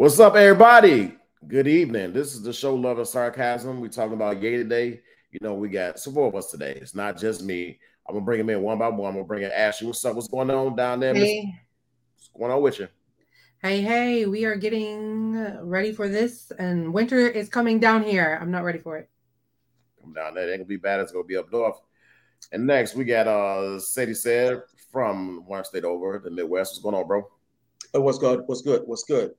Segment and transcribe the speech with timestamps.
[0.00, 1.14] What's up, everybody?
[1.46, 2.14] Good evening.
[2.14, 3.82] This is the show Love and Sarcasm.
[3.82, 5.02] We're talking about Ye today.
[5.30, 6.78] You know, we got some four of us today.
[6.80, 7.78] It's not just me.
[8.08, 9.08] I'm gonna bring them in one by one.
[9.10, 9.88] I'm gonna bring in Ashley.
[9.88, 10.14] What's up?
[10.14, 11.12] What's going on down there?
[11.12, 11.54] Hey.
[12.16, 12.88] What's going on with you?
[13.60, 18.38] Hey, hey, we are getting ready for this, and winter is coming down here.
[18.40, 19.10] I'm not ready for it.
[20.00, 20.48] Come down there.
[20.48, 21.00] It ain't gonna be bad.
[21.00, 21.78] It's gonna be up north.
[22.52, 26.72] And next, we got uh Sadie said from one state over the Midwest.
[26.72, 27.28] What's going on, bro?
[27.92, 28.44] Oh, what's good?
[28.46, 28.84] What's good?
[28.86, 29.34] What's good?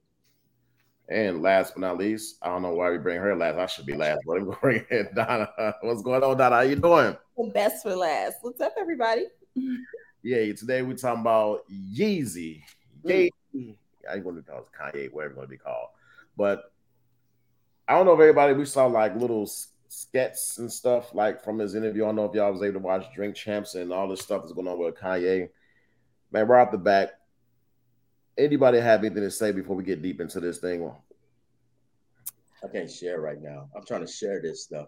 [1.09, 3.57] And last but not least, I don't know why we bring her last.
[3.57, 5.49] I should be last, but I'm bring in Donna.
[5.81, 6.55] What's going on, Donna?
[6.55, 7.17] How you doing?
[7.37, 8.35] The best for last.
[8.41, 9.25] What's up, everybody?
[10.23, 12.61] Yeah, today we're talking about Yeezy.
[13.03, 13.31] Mm.
[13.55, 13.75] Yeezy.
[14.07, 15.87] I ain't gonna call it Kanye, whatever it's gonna be called.
[16.37, 16.71] But
[17.87, 19.49] I don't know if everybody we saw like little
[19.89, 22.03] skets and stuff like from his interview.
[22.03, 24.43] I don't know if y'all was able to watch Drink Champs and all this stuff
[24.43, 25.49] that's going on with Kanye.
[26.31, 27.09] Man, right off the back,
[28.37, 30.91] anybody have anything to say before we get deep into this thing?
[32.63, 33.69] I can't share right now.
[33.75, 34.87] I'm trying to share this stuff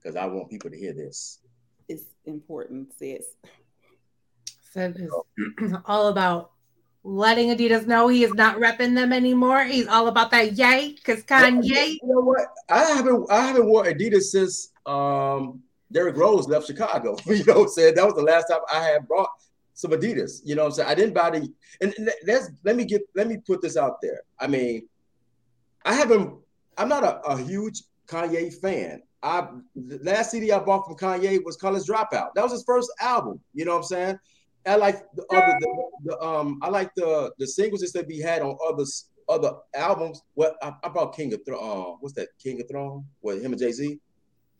[0.00, 1.40] because I want people to hear this.
[1.88, 3.24] It's important, sis.
[4.72, 6.50] Said is all about
[7.02, 9.64] letting Adidas know he is not repping them anymore.
[9.64, 11.94] He's all about that yay because Kanye.
[11.94, 12.46] You know what?
[12.68, 17.16] I haven't I haven't worn Adidas since um Derrick Rose left Chicago.
[17.26, 17.94] you know what I'm saying?
[17.94, 19.30] That was the last time I had brought
[19.78, 20.40] some Adidas.
[20.44, 20.88] You know what I'm saying?
[20.88, 21.48] I didn't buy the
[21.80, 21.94] and
[22.26, 24.22] let's let me get let me put this out there.
[24.40, 24.88] I mean,
[25.84, 26.34] I haven't
[26.76, 29.02] I'm not a, a huge Kanye fan.
[29.22, 32.30] I the last CD I bought from Kanye was College Dropout.
[32.34, 33.38] That was his first album.
[33.54, 34.18] You know what I'm saying?
[34.66, 38.42] I like the other the, the um I like the the singles that he had
[38.42, 38.84] on other
[39.28, 40.22] other albums.
[40.34, 41.60] Well, I, I bought King of Throne.
[41.62, 42.30] Uh, what's that?
[42.42, 44.00] King of Throne with him and Jay Z.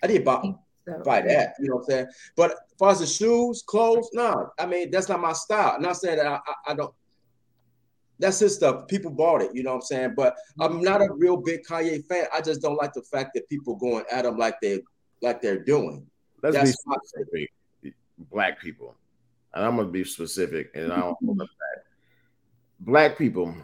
[0.00, 0.54] I did buy
[0.88, 1.54] so, buy that.
[1.60, 2.06] You know what I'm saying?
[2.36, 4.30] But as far as the shoes, clothes, no.
[4.30, 5.74] Nah, I mean that's not my style.
[5.76, 6.94] I'm not saying that I, I, I don't.
[8.20, 8.88] That's his stuff.
[8.88, 10.14] People bought it, you know what I'm saying?
[10.16, 10.82] But I'm mm-hmm.
[10.82, 12.26] not a real big Kanye fan.
[12.34, 14.80] I just don't like the fact that people going at him like they
[15.22, 16.04] like they're doing.
[16.42, 17.50] Let's That's be specific.
[18.30, 18.96] Black people
[19.54, 21.48] and I'm gonna be specific, and I don't know that
[22.80, 23.54] Black people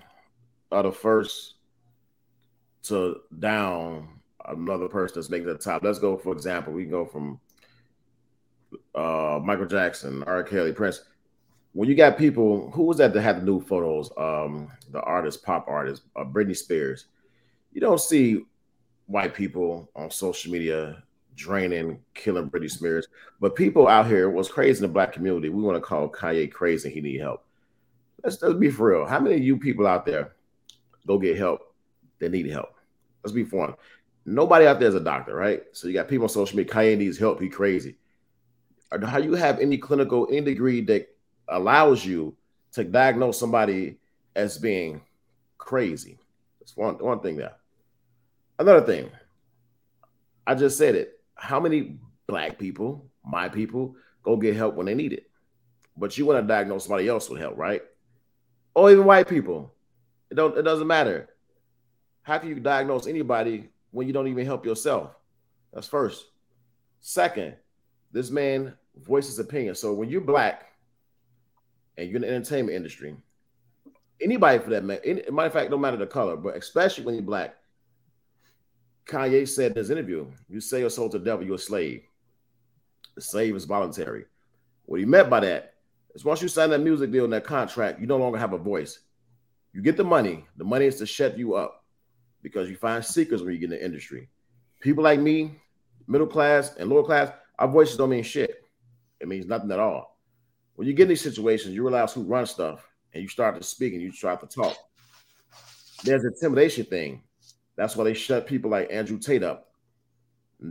[0.72, 1.54] are the first
[2.84, 4.08] to down
[4.46, 5.82] another person that's making the top.
[5.82, 7.40] Let's go, for example, we can go from
[8.94, 10.42] uh, Michael Jackson, R.
[10.42, 11.02] Kelly, Prince.
[11.72, 14.10] When you got people, who was that that had the new photos?
[14.16, 17.06] Um, the artist, pop artist, uh, Britney Spears.
[17.72, 18.44] You don't see
[19.06, 21.02] white people on social media
[21.34, 23.08] draining, killing Britney Spears.
[23.40, 26.50] But people out here, was crazy in the black community, we want to call Kanye
[26.50, 26.90] crazy.
[26.90, 27.44] He need help.
[28.22, 29.06] Let's, let's be for real.
[29.06, 30.32] How many of you people out there
[31.06, 31.74] go get help
[32.20, 32.74] that need help?
[33.22, 33.76] Let's be for
[34.26, 35.62] Nobody out there is a doctor, right?
[35.72, 36.72] So you got people on social media.
[36.72, 37.40] Kanye needs help.
[37.40, 37.96] He crazy.
[39.06, 41.08] How you have any clinical any degree that
[41.48, 42.36] allows you
[42.72, 43.98] to diagnose somebody
[44.36, 45.00] as being
[45.58, 46.18] crazy?
[46.60, 47.56] That's one one thing there.
[48.58, 49.10] Another thing,
[50.46, 54.94] I just said it how many black people, my people, go get help when they
[54.94, 55.30] need it?
[55.96, 57.82] But you want to diagnose somebody else with help, right?
[58.74, 59.72] Or even white people.
[60.30, 61.28] It don't it doesn't matter.
[62.22, 65.14] How can you diagnose anybody when you don't even help yourself?
[65.72, 66.26] That's first.
[67.00, 67.54] Second,
[68.12, 69.74] this man voices opinion.
[69.76, 70.66] So when you're black
[71.96, 73.14] and you're in the entertainment industry,
[74.20, 75.00] anybody for that matter,
[75.30, 77.54] matter of fact, no matter the color, but especially when you're black,
[79.06, 82.02] Kanye said in his interview, you sell your soul to the devil, you're a slave.
[83.14, 84.24] The slave is voluntary.
[84.86, 85.74] What he meant by that
[86.14, 88.58] is once you sign that music deal and that contract, you no longer have a
[88.58, 88.98] voice.
[89.72, 90.44] You get the money.
[90.56, 91.83] The money is to shut you up
[92.44, 94.28] because you find seekers when you get in the industry.
[94.80, 95.58] People like me,
[96.06, 98.62] middle class and lower class, our voices don't mean shit.
[99.18, 100.20] It means nothing at all.
[100.74, 103.62] When you get in these situations, you realize who runs stuff and you start to
[103.62, 104.76] speak and you start to talk.
[106.04, 107.22] There's an intimidation thing
[107.76, 109.70] that's why they shut people like Andrew Tate up.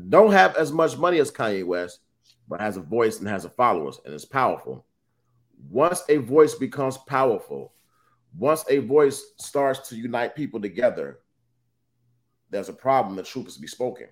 [0.09, 1.99] Don't have as much money as Kanye West,
[2.47, 4.85] but has a voice and has a followers and is powerful.
[5.69, 7.73] Once a voice becomes powerful,
[8.37, 11.19] once a voice starts to unite people together,
[12.53, 13.15] there's a problem.
[13.15, 14.07] The truth is to be spoken.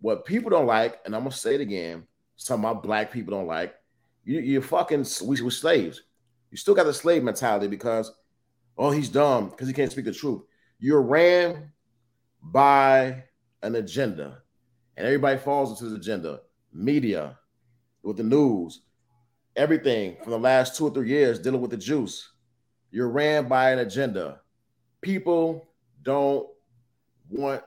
[0.00, 3.36] What people don't like, and I'm gonna say it again, some of my black people
[3.36, 3.74] don't like,
[4.24, 6.02] you, you're fucking we, we're slaves.
[6.50, 8.12] You still got the slave mentality because,
[8.78, 10.42] oh, he's dumb because he can't speak the truth
[10.78, 11.72] you're ran
[12.42, 13.24] by
[13.62, 14.42] an agenda,
[14.96, 16.40] and everybody falls into the agenda.
[16.72, 17.38] Media,
[18.02, 18.82] with the news,
[19.56, 22.32] everything from the last two or three years dealing with the juice.
[22.90, 24.40] You're ran by an agenda.
[25.00, 25.68] People
[26.02, 26.46] don't
[27.30, 27.62] want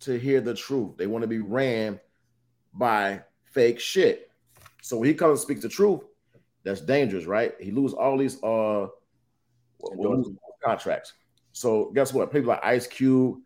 [0.00, 0.96] to hear the truth.
[0.96, 2.00] They want to be ran
[2.74, 3.22] by
[3.52, 4.30] fake shit.
[4.82, 6.00] So when he comes and speaks the truth,
[6.64, 7.54] that's dangerous, right?
[7.60, 8.86] He lose all these uh
[10.64, 11.12] contracts.
[11.52, 12.32] So guess what?
[12.32, 13.38] People like Ice Cube,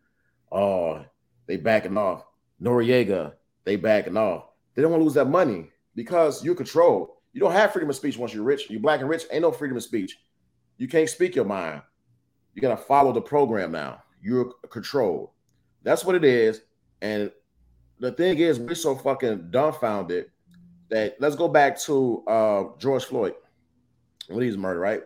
[0.51, 1.03] uh,
[1.45, 2.23] they backing off.
[2.61, 3.33] Noreaga,
[3.65, 4.45] they backing off.
[4.73, 7.09] They don't want to lose that money because you're controlled.
[7.33, 8.69] You don't have freedom of speech once you're rich.
[8.69, 10.17] You're black and rich, ain't no freedom of speech.
[10.77, 11.81] You can't speak your mind.
[12.53, 14.01] You gotta follow the program now.
[14.21, 15.29] You're controlled.
[15.87, 16.63] That's what it is.
[17.01, 17.31] And
[17.97, 20.25] the thing is, we're so fucking dumbfounded
[20.89, 23.35] that let's go back to uh George Floyd
[24.27, 25.03] when he's murdered, right?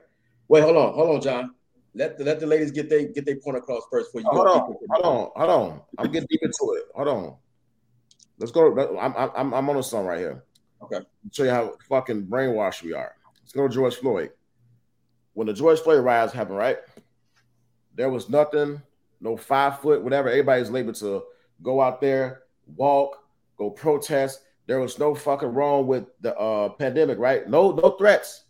[0.47, 1.53] Wait, hold on, hold on, John.
[1.93, 4.47] Let the, let the ladies get they get their point across first before you hold
[4.47, 4.53] go.
[4.53, 5.81] on, hold on, hold on.
[5.99, 6.85] I'm getting deep into it.
[6.95, 7.35] Hold on.
[8.39, 8.97] Let's go.
[8.97, 10.45] I'm I'm I'm on a song right here.
[10.81, 11.05] Okay.
[11.31, 13.13] Show you how fucking brainwashed we are.
[13.39, 14.31] Let's go to George Floyd.
[15.33, 16.79] When the George Floyd riots happened, right?
[17.93, 18.81] There was nothing,
[19.21, 20.29] no five foot, whatever.
[20.29, 21.23] Everybody's labeled to
[21.61, 22.43] go out there,
[22.75, 23.17] walk,
[23.57, 24.41] go protest.
[24.67, 27.47] There was no fucking wrong with the uh, pandemic, right?
[27.47, 28.45] No, no threats.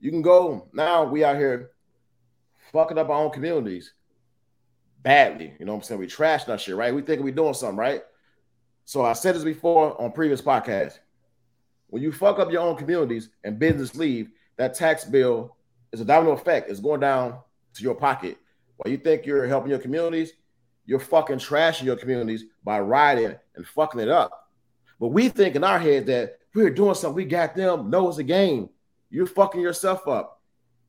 [0.00, 1.04] You can go now.
[1.04, 1.70] We out here
[2.72, 3.92] fucking up our own communities
[5.02, 5.54] badly.
[5.58, 6.00] You know what I'm saying?
[6.00, 6.94] We trash that shit, right?
[6.94, 8.02] We think we doing something, right?
[8.84, 10.98] So I said this before on previous podcasts.
[11.88, 15.56] When you fuck up your own communities and business leave, that tax bill
[15.92, 16.68] is a domino effect.
[16.68, 17.38] It's going down
[17.74, 18.36] to your pocket.
[18.84, 20.34] While you think you're helping your communities,
[20.84, 24.50] you're fucking trashing your communities by riding and fucking it up.
[25.00, 27.88] But we think in our head that we're doing something, we got them.
[27.88, 28.68] No, it's a game.
[29.08, 30.42] You're fucking yourself up.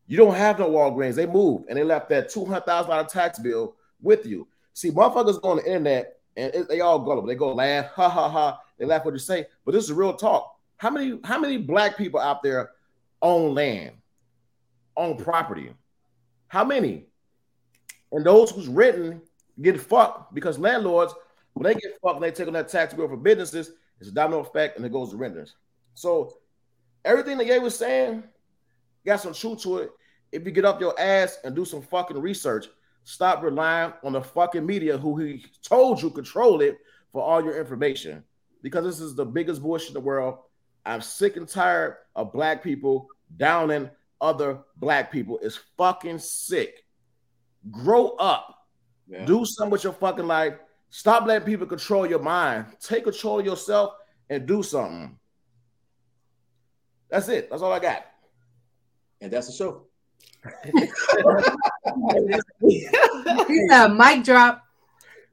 [0.07, 1.15] You don't have no Walgreens.
[1.15, 4.45] They moved and they left that $200,000 tax bill with you.
[4.73, 7.29] See, motherfuckers go on the internet and it, they all gullible.
[7.29, 8.59] They go laugh, ha ha ha.
[8.77, 10.53] They laugh what you say, but this is real talk.
[10.75, 12.71] How many how many black people out there
[13.21, 13.93] own land,
[14.97, 15.73] own property?
[16.49, 17.05] How many?
[18.15, 19.21] And those who's renting
[19.61, 21.13] get fucked because landlords,
[21.51, 23.71] when they get fucked, they take on that tax bill for businesses.
[23.99, 25.55] It's a domino effect, and it goes to renters.
[25.95, 26.37] So
[27.03, 28.23] everything that Ye was saying
[29.05, 29.91] got some truth to it.
[30.31, 32.67] If you get up your ass and do some fucking research,
[33.03, 36.77] stop relying on the fucking media who he told you control it
[37.11, 38.23] for all your information.
[38.61, 40.37] Because this is the biggest bullshit in the world.
[40.85, 43.89] I'm sick and tired of black people downing
[44.21, 45.37] other black people.
[45.41, 46.84] It's fucking sick.
[47.71, 48.67] Grow up.
[49.07, 49.25] Yeah.
[49.25, 50.55] Do something with your fucking life.
[50.89, 52.67] Stop letting people control your mind.
[52.79, 53.95] Take control of yourself
[54.29, 55.17] and do something.
[57.09, 57.49] That's it.
[57.49, 58.05] That's all I got.
[59.21, 59.87] And that's the show.
[63.47, 64.63] He's a mic drop.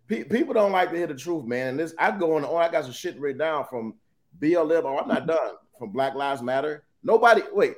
[0.08, 1.68] Pe- people don't like to hear the truth, man.
[1.68, 2.44] And this, I go on.
[2.44, 3.94] Oh, I got some shit written down from
[4.40, 4.82] BLM.
[4.84, 5.52] Oh, I'm not done.
[5.78, 6.84] From Black Lives Matter.
[7.02, 7.42] Nobody.
[7.52, 7.74] Wait.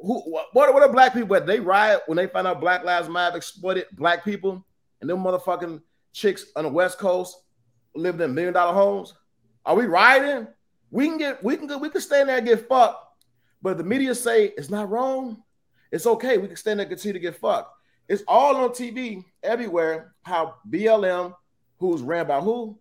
[0.00, 0.20] Who?
[0.20, 0.48] What?
[0.52, 1.34] What are black people?
[1.36, 1.46] At?
[1.46, 4.64] They riot when they find out Black Lives Matter exploited black people,
[5.00, 5.80] and them motherfucking
[6.12, 7.36] chicks on the West Coast
[7.94, 9.14] living in million dollar homes.
[9.66, 10.46] Are we rioting?
[10.90, 11.42] We can get.
[11.42, 11.80] We can.
[11.80, 13.04] We can stand there and get fucked.
[13.60, 15.42] But the media say it's not wrong.
[15.90, 16.38] It's okay.
[16.38, 17.74] We can stand there and continue to get fucked.
[18.08, 20.14] It's all on TV everywhere.
[20.22, 21.34] How BLM,
[21.78, 22.78] who's ran by who?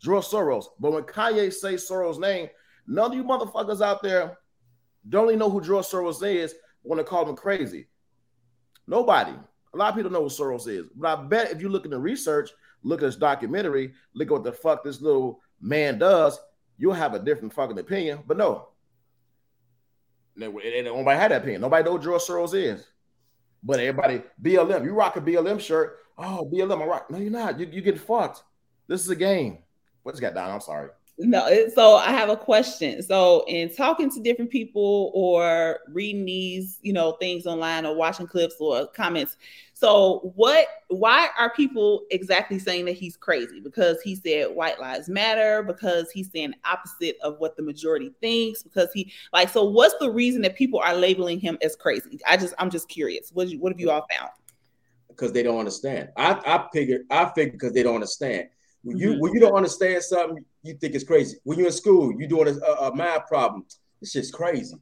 [0.00, 0.66] George Soros.
[0.78, 2.48] But when Kanye say Soros' name,
[2.86, 4.38] none of you motherfuckers out there
[5.06, 6.54] don't even know who George Soros is.
[6.82, 7.88] Want to call him crazy?
[8.86, 9.32] Nobody.
[9.74, 10.86] A lot of people know who Soros is.
[10.94, 12.50] But I bet if you look in the research,
[12.82, 16.38] look at this documentary, look at what the fuck this little man does,
[16.78, 18.20] you'll have a different fucking opinion.
[18.26, 18.68] But no,
[20.36, 21.60] nobody had that opinion.
[21.60, 22.86] Nobody know George Soros is.
[23.62, 25.98] But everybody, BLM, you rock a BLM shirt.
[26.16, 27.10] Oh, BLM, I rock.
[27.10, 27.58] No, you're not.
[27.58, 28.42] You, you get fucked.
[28.86, 29.58] This is a game.
[30.02, 30.50] What's got down?
[30.50, 30.90] I'm sorry.
[31.20, 33.02] No, so I have a question.
[33.02, 38.28] So, in talking to different people or reading these, you know, things online or watching
[38.28, 39.36] clips or comments,
[39.74, 40.68] so what?
[40.86, 43.58] Why are people exactly saying that he's crazy?
[43.58, 45.64] Because he said white lives matter.
[45.64, 48.62] Because he's saying opposite of what the majority thinks.
[48.62, 49.48] Because he like.
[49.48, 52.20] So, what's the reason that people are labeling him as crazy?
[52.28, 53.30] I just, I'm just curious.
[53.32, 54.30] What, you- what have you all found?
[55.08, 56.10] because they don't understand.
[56.16, 58.50] I I figure I figure because they don't understand.
[58.84, 59.20] When you Mhm.
[59.20, 61.38] when you don't understand something, you think it's crazy.
[61.44, 63.64] When you're in school, you're doing a, a, a math problem.
[64.00, 64.76] It's just crazy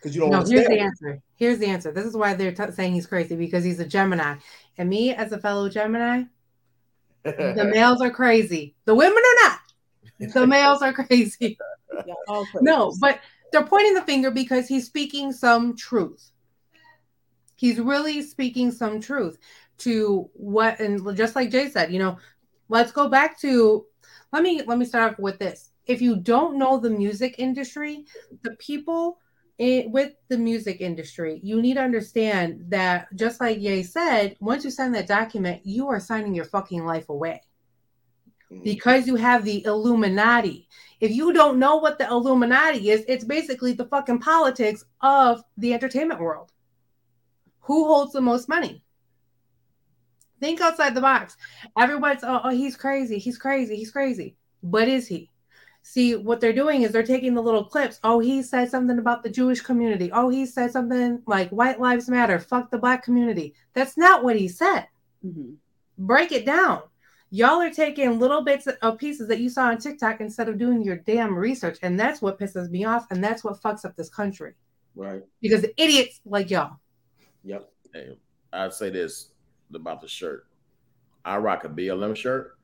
[0.00, 0.72] because you don't No, here's understand.
[0.72, 1.22] the answer.
[1.36, 1.92] Here's the answer.
[1.92, 4.36] This is why they're t- saying he's crazy because he's a Gemini.
[4.76, 6.24] And me, as a fellow Gemini,
[7.22, 8.74] the males are crazy.
[8.84, 9.60] The women are not.
[10.32, 11.58] The males are crazy.
[12.06, 12.64] Y'all all crazy.
[12.64, 13.20] No, but
[13.52, 16.30] they're pointing the finger because he's speaking some truth.
[17.56, 19.38] He's really speaking some truth
[19.78, 22.18] to what, and just like Jay said, you know,
[22.68, 23.84] let's go back to.
[24.32, 25.70] Let me let me start off with this.
[25.86, 28.04] If you don't know the music industry,
[28.42, 29.18] the people
[29.58, 34.64] in, with the music industry, you need to understand that just like Ye said, once
[34.64, 37.40] you sign that document, you are signing your fucking life away
[38.50, 38.64] Mhm.
[38.64, 40.68] because you have the Illuminati.
[41.00, 45.72] If you don't know what the Illuminati is, it's basically the fucking politics of the
[45.72, 46.52] entertainment world.
[47.60, 48.84] Who holds the most money?
[50.40, 51.36] Think outside the box.
[51.78, 54.36] Everybody's oh, oh he's crazy, he's crazy, he's crazy.
[54.62, 55.30] But is he?
[55.82, 57.98] See, what they're doing is they're taking the little clips.
[58.04, 60.10] Oh, he said something about the Jewish community.
[60.12, 63.54] Oh, he said something like white lives matter, fuck the black community.
[63.72, 64.86] That's not what he said.
[65.24, 65.54] Mm-hmm.
[65.98, 66.82] Break it down.
[67.30, 70.82] Y'all are taking little bits of pieces that you saw on TikTok instead of doing
[70.82, 71.78] your damn research.
[71.82, 73.06] And that's what pisses me off.
[73.10, 74.54] And that's what fucks up this country.
[74.94, 75.22] Right.
[75.42, 76.76] Because idiots like y'all.
[77.44, 77.70] Yep.
[77.92, 78.18] Hey,
[78.52, 79.30] I'd say this
[79.74, 80.46] about the shirt.
[81.24, 82.58] I rock a BLM shirt.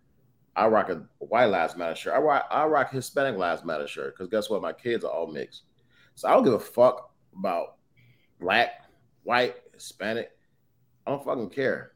[0.56, 2.14] I rock a white lives matter shirt.
[2.14, 4.62] I rock I rock Hispanic lives matter shirt because guess what?
[4.62, 5.62] My kids are all mixed.
[6.14, 7.76] So I don't give a fuck about
[8.40, 8.84] black,
[9.24, 10.30] white, Hispanic.
[11.06, 11.92] I don't fucking care.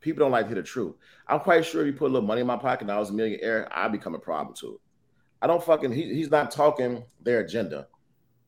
[0.00, 0.96] People don't like to hear the truth.
[1.28, 3.10] I'm quite sure if you put a little money in my pocket and I was
[3.10, 4.80] a millionaire, I'd become a problem too.
[5.40, 7.86] I don't fucking he, he's not talking their agenda.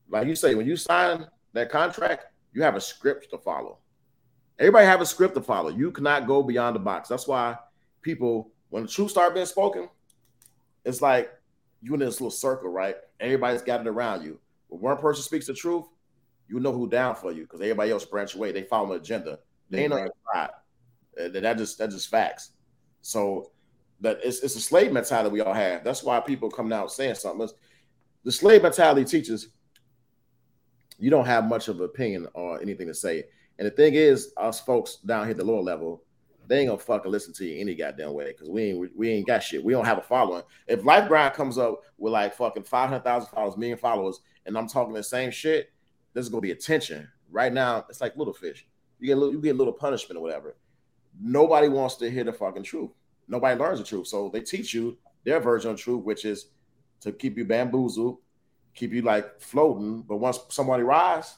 [0.09, 3.79] Like you say, when you sign that contract, you have a script to follow.
[4.57, 5.69] Everybody have a script to follow.
[5.69, 7.09] You cannot go beyond the box.
[7.09, 7.57] That's why
[8.01, 9.89] people, when the truth start being spoken,
[10.85, 11.29] it's like
[11.81, 12.95] you in this little circle, right?
[13.19, 14.39] Everybody's gathered around you.
[14.67, 15.85] When one person speaks the truth,
[16.47, 18.51] you know who down for you because everybody else branch away.
[18.51, 19.39] They follow an agenda.
[19.69, 20.49] They ain't on your side.
[21.17, 22.51] That just that just facts.
[23.01, 23.51] So
[24.01, 25.83] that it's, it's a slave mentality we all have.
[25.83, 27.43] That's why people coming out saying something.
[27.43, 27.53] It's,
[28.23, 29.49] the slave mentality teaches
[30.97, 33.25] you don't have much of an opinion or anything to say.
[33.57, 36.03] And the thing is, us folks down here at the lower level,
[36.47, 39.27] they ain't gonna fucking listen to you any goddamn way because we ain't we ain't
[39.27, 39.63] got shit.
[39.63, 40.43] We don't have a following.
[40.67, 44.57] If Life Grind comes up with like fucking five hundred thousand followers, million followers, and
[44.57, 45.71] I'm talking the same shit,
[46.13, 47.07] there's gonna be attention.
[47.31, 48.67] Right now, it's like little fish.
[48.99, 50.55] You get a little, you get a little punishment or whatever.
[51.19, 52.91] Nobody wants to hear the fucking truth.
[53.27, 56.47] Nobody learns the truth, so they teach you their version of truth, which is
[57.01, 58.19] to keep you bamboozled,
[58.75, 60.01] keep you like floating.
[60.03, 61.37] But once somebody rise,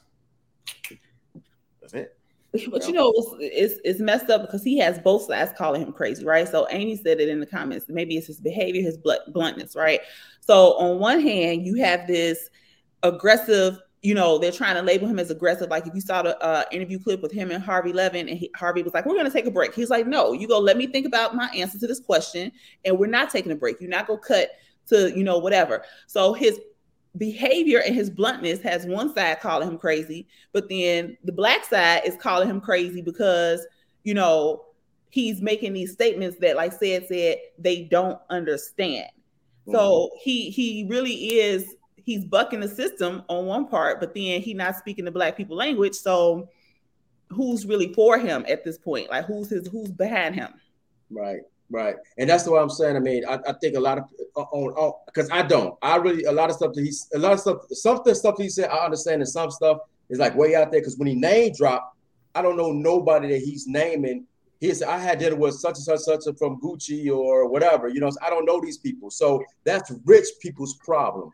[1.92, 2.18] that's it.
[2.70, 5.92] But you know, it's, it's, it's messed up because he has both sides calling him
[5.92, 6.48] crazy, right?
[6.48, 7.86] So Amy said it in the comments.
[7.88, 10.00] Maybe it's his behavior, his bluntness, right?
[10.40, 12.48] So on one hand, you have this
[13.02, 13.78] aggressive.
[14.00, 15.68] You know, they're trying to label him as aggressive.
[15.68, 18.50] Like if you saw the uh, interview clip with him and Harvey Levin, and he,
[18.56, 20.58] Harvey was like, "We're going to take a break." He's like, "No, you go.
[20.58, 22.50] Let me think about my answer to this question,
[22.84, 23.80] and we're not taking a break.
[23.80, 24.50] You're not going to cut
[24.88, 26.60] to you know whatever." So his
[27.16, 32.02] behavior and his bluntness has one side calling him crazy, but then the black side
[32.04, 33.66] is calling him crazy because,
[34.04, 34.64] you know,
[35.10, 39.10] he's making these statements that, like said, said they don't understand.
[39.66, 39.72] Mm-hmm.
[39.72, 44.54] So he he really is he's bucking the system on one part, but then he
[44.54, 45.94] not speaking the black people language.
[45.94, 46.48] So
[47.30, 49.10] who's really for him at this point?
[49.10, 50.54] Like who's his who's behind him?
[51.10, 51.40] Right.
[51.70, 52.96] Right, and that's what I'm saying.
[52.96, 54.04] I mean, I, I think a lot of
[54.36, 55.76] uh, on because I don't.
[55.82, 57.58] I really a lot of stuff that he's a lot of stuff.
[57.72, 60.80] Something stuff he said I understand, and some stuff is like way out there.
[60.80, 61.94] Because when he name drop,
[62.34, 64.26] I don't know nobody that he's naming.
[64.60, 67.88] He said I had dinner with such and such such from Gucci or whatever.
[67.88, 69.10] You know, I don't know these people.
[69.10, 71.30] So that's rich people's problem.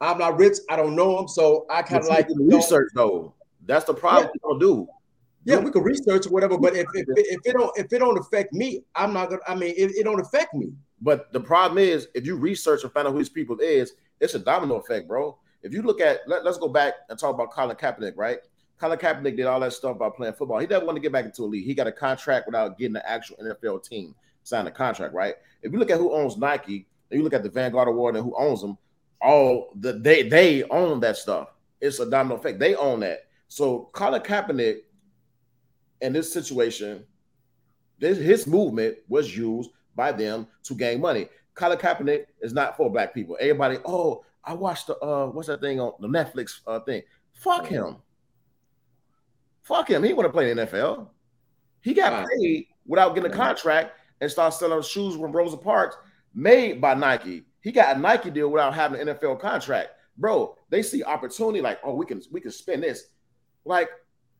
[0.00, 0.58] I'm not rich.
[0.68, 1.28] I don't know them.
[1.28, 3.32] So I kind of like research though.
[3.64, 4.24] That's the problem.
[4.24, 4.32] Yeah.
[4.32, 4.88] People do
[5.44, 8.18] yeah, we could research or whatever, but if, if, if it don't if it don't
[8.18, 9.42] affect me, I'm not gonna.
[9.46, 10.72] I mean, it, it don't affect me.
[11.00, 14.34] But the problem is, if you research and find out who these people is, it's
[14.34, 15.38] a domino effect, bro.
[15.62, 18.38] If you look at, let, us go back and talk about Colin Kaepernick, right?
[18.78, 20.58] Colin Kaepernick did all that stuff about playing football.
[20.58, 21.64] He doesn't want to get back into a league.
[21.64, 24.14] He got a contract without getting an actual NFL team
[24.48, 25.34] sign a contract, right?
[25.62, 28.24] If you look at who owns Nike, and you look at the Vanguard Award and
[28.24, 28.76] who owns them,
[29.20, 31.48] all the they they own that stuff.
[31.80, 32.58] It's a domino effect.
[32.58, 33.26] They own that.
[33.48, 34.80] So Colin Kaepernick
[36.00, 37.04] in this situation,
[37.98, 41.28] this, his movement was used by them to gain money.
[41.54, 43.36] Colin Kaepernick is not for black people.
[43.40, 47.02] Everybody, oh, I watched the uh, what's that thing on the Netflix uh, thing?
[47.34, 47.96] Fuck him.
[49.62, 50.02] Fuck him.
[50.02, 51.08] He want to play in the NFL.
[51.80, 55.96] He got paid without getting a contract and start selling shoes from Rosa Parks
[56.34, 57.44] made by Nike.
[57.60, 59.90] He got a Nike deal without having an NFL contract.
[60.16, 63.08] Bro, they see opportunity like, oh, we can we can spend this.
[63.64, 63.90] Like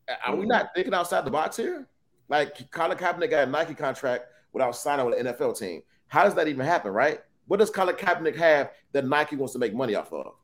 [0.08, 0.48] Uh, are we mm-hmm.
[0.48, 1.86] not thinking outside the box here?
[2.28, 5.82] Like Colin Kaepernick got a Nike contract without signing with an NFL team.
[6.08, 7.20] How does that even happen, right?
[7.46, 10.34] What does Colin Kaepernick have that Nike wants to make money off of?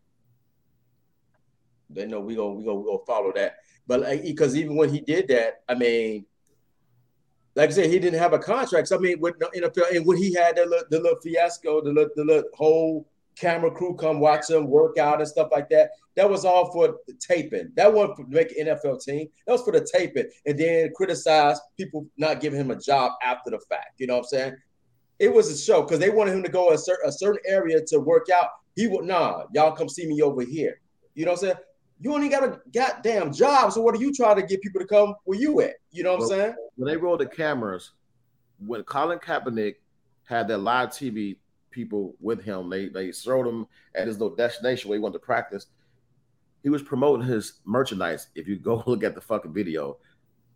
[1.90, 3.56] They know we gonna we gonna we gonna follow that.
[3.87, 6.25] But like, because even when he did that, I mean,
[7.54, 8.88] like I said, he didn't have a contract.
[8.88, 11.83] So, I mean, with the NFL, and when he had the little, the little fiasco,
[11.83, 15.68] the little, the little whole camera crew come watch him work out and stuff like
[15.70, 15.90] that.
[16.16, 17.70] That was all for the taping.
[17.74, 19.28] That wasn't for make an NFL team.
[19.46, 23.50] That was for the taping, and then criticize people not giving him a job after
[23.50, 23.94] the fact.
[23.98, 24.56] You know what I'm saying?
[25.18, 27.80] It was a show because they wanted him to go a certain a certain area
[27.88, 28.48] to work out.
[28.76, 30.80] He would nah, y'all come see me over here.
[31.14, 31.56] You know what I'm saying?
[32.00, 33.72] You only got a goddamn job.
[33.72, 35.74] So what are you trying to get people to come where you at?
[35.90, 36.54] You know what well, I'm saying?
[36.76, 37.92] When they roll the cameras
[38.58, 39.76] when Colin Kaepernick
[40.24, 41.36] had that live TV
[41.75, 45.19] people with him, they they showed him at his little destination where he went to
[45.19, 45.66] practice.
[46.62, 48.28] He was promoting his merchandise.
[48.35, 49.99] If you go look at the fucking video,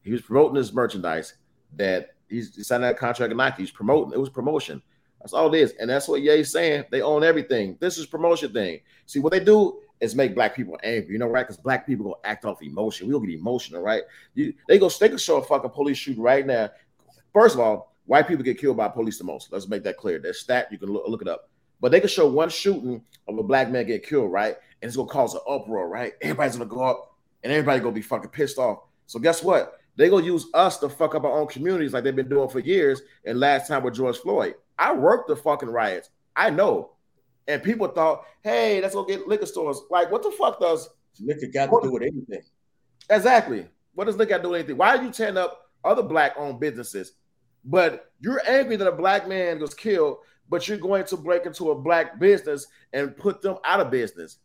[0.03, 1.35] he was promoting his merchandise
[1.77, 3.63] that he's he signed that contract with Nike.
[3.63, 4.15] He's promoting.
[4.15, 4.81] It was promotion.
[5.21, 6.85] That's all it is, and that's what Ye's saying.
[6.91, 7.77] They own everything.
[7.81, 8.81] This is promotion thing.
[9.07, 11.13] See what they do is make black people angry.
[11.13, 11.43] You know, right?
[11.43, 13.09] Because black people gonna act off emotion.
[13.09, 14.05] We don't get emotional, right?
[14.35, 16.71] You, they go they can show a fucking police shoot right now.
[17.33, 19.53] First of all, white people get killed by police the most.
[19.53, 20.19] Let's make that clear.
[20.19, 21.51] That stat you can look, look it up.
[21.81, 24.57] But they can show one shooting of a black man get killed, right?
[24.83, 26.15] And it's gonna cause an uproar, right?
[26.23, 28.79] Everybody's gonna go up and everybody gonna be fucking pissed off.
[29.07, 29.79] So guess what?
[29.97, 32.61] They gonna use us to fuck up our own communities like they've been doing for
[32.61, 33.03] years.
[33.25, 36.11] And last time with George Floyd, I worked the fucking riots.
[36.35, 36.93] I know.
[37.47, 39.83] And people thought, hey, let's go get liquor stores.
[39.91, 40.89] Like, what the fuck does
[41.21, 42.43] liquor got to do with anything?
[43.11, 43.67] Exactly.
[43.95, 44.77] What does liquor got to do with anything?
[44.77, 47.13] Why are you tearing up other black-owned businesses?
[47.69, 51.71] But you're angry that a black man was killed, but you're going to break into
[51.71, 54.39] a black business and put them out of business.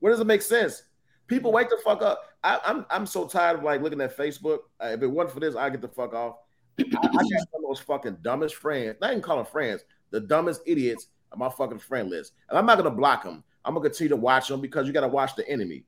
[0.00, 0.84] What does it make sense?
[1.26, 2.22] People wake the fuck up.
[2.42, 4.60] I, am I'm, I'm so tired of like looking at Facebook.
[4.82, 6.36] Uh, if it wasn't for this, I get the fuck off.
[6.80, 8.96] I, I got some of those fucking dumbest friends.
[9.00, 9.82] Not even call them friends.
[10.10, 13.44] The dumbest idiots on my fucking friend list, and I'm not gonna block them.
[13.64, 15.84] I'm gonna continue to watch them because you gotta watch the enemy.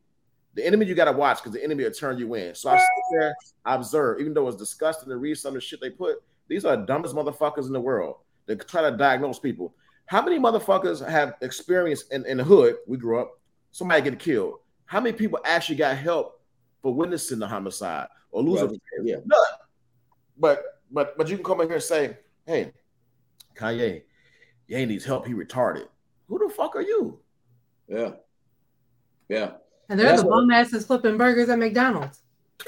[0.54, 2.54] The enemy you gotta watch because the enemy will turn you in.
[2.54, 3.34] So I sit there,
[3.64, 6.22] I observe, even though it's disgusting to read some of the shit they put.
[6.48, 8.16] These are the dumbest motherfuckers in the world.
[8.46, 9.74] They try to diagnose people.
[10.06, 12.76] How many motherfuckers have experience in, in the hood?
[12.86, 13.40] We grew up,
[13.72, 14.58] somebody get killed.
[14.86, 16.40] How many people actually got help
[16.82, 18.68] for witnessing the homicide or losing?
[18.68, 18.78] Right.
[19.02, 19.16] Yeah.
[19.24, 19.44] None.
[20.38, 22.72] But but but you can come in here and say, hey,
[23.56, 24.02] Kanye,
[24.66, 25.26] Ye needs help.
[25.26, 25.88] He retarded.
[26.28, 27.18] Who the fuck are you?
[27.88, 28.12] Yeah.
[29.28, 29.52] Yeah.
[29.88, 32.22] And they're the bum asses flipping burgers at McDonald's.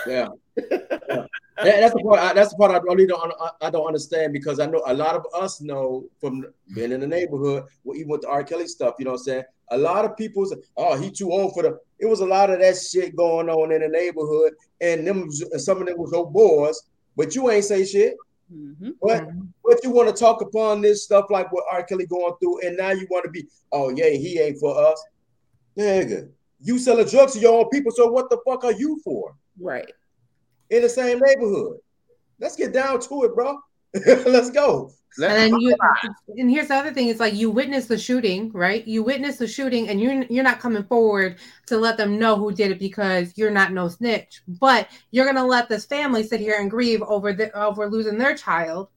[0.07, 0.29] Yeah.
[0.57, 1.27] yeah.
[1.57, 2.21] That's the part.
[2.21, 3.33] I, that's the part I really don't.
[3.63, 6.45] I don't understand because I know a lot of us know from
[6.75, 8.45] being in the neighborhood, well, even with the R.
[8.45, 8.97] Kelly stuff.
[8.99, 9.45] You know what I'm saying?
[9.71, 12.51] A lot of people say, "Oh, he too old for the." It was a lot
[12.51, 16.33] of that shit going on in the neighborhood, and them some of them was old
[16.33, 16.83] boys.
[17.17, 18.17] But you ain't say shit.
[18.55, 18.91] Mm-hmm.
[19.03, 19.41] But mm-hmm.
[19.65, 21.83] but you want to talk upon this stuff like what R.
[21.83, 25.03] Kelly going through, and now you want to be, oh yeah, he ain't for us.
[25.77, 26.29] Nigga,
[26.61, 29.35] you selling drugs to your own people, so what the fuck are you for?
[29.61, 29.91] Right.
[30.71, 31.79] In the same neighborhood.
[32.41, 33.59] Let's get down to it, bro.
[34.07, 34.91] Let's go.
[35.19, 35.75] And then you
[36.37, 38.87] and here's the other thing: it's like you witness the shooting, right?
[38.87, 42.53] You witness the shooting, and you're you're not coming forward to let them know who
[42.53, 44.43] did it because you're not no snitch.
[44.47, 48.35] But you're gonna let this family sit here and grieve over the over losing their
[48.35, 48.89] child.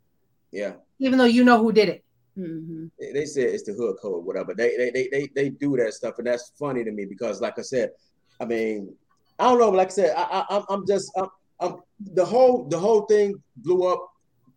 [0.52, 0.74] Yeah.
[1.00, 2.04] Even though you know who did it.
[2.40, 2.86] Mm-hmm.
[3.00, 4.54] They, they say it's the hood code, whatever.
[4.54, 7.60] They, they they they they do that stuff, and that's funny to me because, like
[7.60, 7.92] I said,
[8.40, 8.94] I mean,
[9.38, 9.70] I don't know.
[9.70, 11.28] Like I said, I, I I'm just I'm,
[11.60, 14.10] I'm the whole the whole thing blew up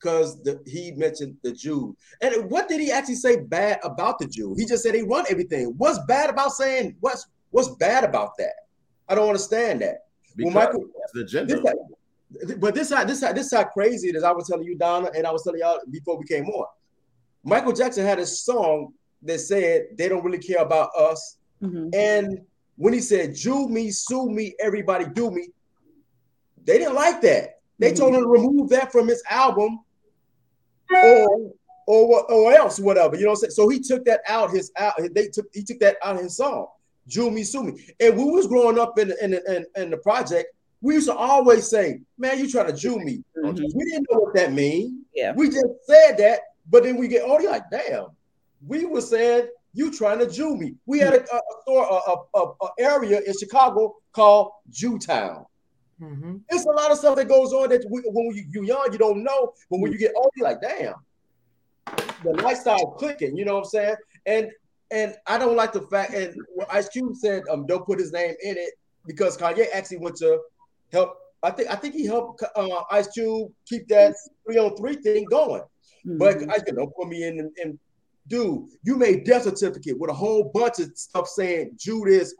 [0.02, 1.96] because he mentioned the Jew.
[2.20, 4.54] And what did he actually say bad about the Jew?
[4.56, 5.74] He just said he run everything.
[5.76, 8.54] What's bad about saying what's what's bad about that?
[9.08, 10.06] I don't understand that.
[10.36, 11.60] Because well, Michael, the gender.
[11.60, 14.22] This, but this how this how this how crazy it is.
[14.22, 16.66] I was telling you, Donna, and I was telling y'all before we came on.
[17.44, 21.38] Michael Jackson had a song that said they don't really care about us.
[21.62, 21.88] Mm-hmm.
[21.94, 22.40] And
[22.76, 25.48] when he said Jew me, sue me, everybody do me,
[26.64, 27.60] they didn't like that.
[27.78, 27.96] They mm-hmm.
[27.96, 29.80] told him to remove that from his album
[30.90, 31.52] or
[31.86, 33.16] or or else whatever.
[33.16, 33.50] You know what I'm saying?
[33.52, 34.94] So he took that out his out.
[35.14, 36.68] They took he took that out of his song,
[37.06, 37.84] Jew Me Sue Me.
[38.00, 41.68] And we was growing up in in, in, in the project, we used to always
[41.68, 43.64] say, "Man, you trying to Jew me?" Mm-hmm.
[43.74, 45.04] We didn't know what that mean.
[45.14, 48.06] Yeah, we just said that, but then we get oh, like, damn,
[48.66, 50.74] we were saying you trying to Jew me.
[50.86, 55.46] We had a, a store, a, a, a, area in Chicago called Jewtown.
[56.00, 56.36] Mm-hmm.
[56.48, 58.98] It's a lot of stuff that goes on that we, when you, you young, you
[58.98, 59.52] don't know.
[59.70, 60.94] But when you get older, you're like, damn,
[62.24, 63.36] the lifestyle clicking.
[63.36, 63.96] You know what I'm saying?
[64.26, 64.50] And
[64.90, 66.12] and I don't like the fact.
[66.12, 66.36] And
[66.70, 68.74] Ice Cube said, um, don't put his name in it
[69.06, 70.40] because Kanye actually went to
[70.92, 71.16] help.
[71.42, 75.24] I think I think he helped uh, Ice Cube keep that three on three thing
[75.24, 75.62] going.
[76.06, 76.18] Mm-hmm.
[76.18, 77.38] But I said, don't put me in.
[77.38, 77.78] And, and
[78.28, 82.34] dude, you made death certificate with a whole bunch of stuff saying Judas,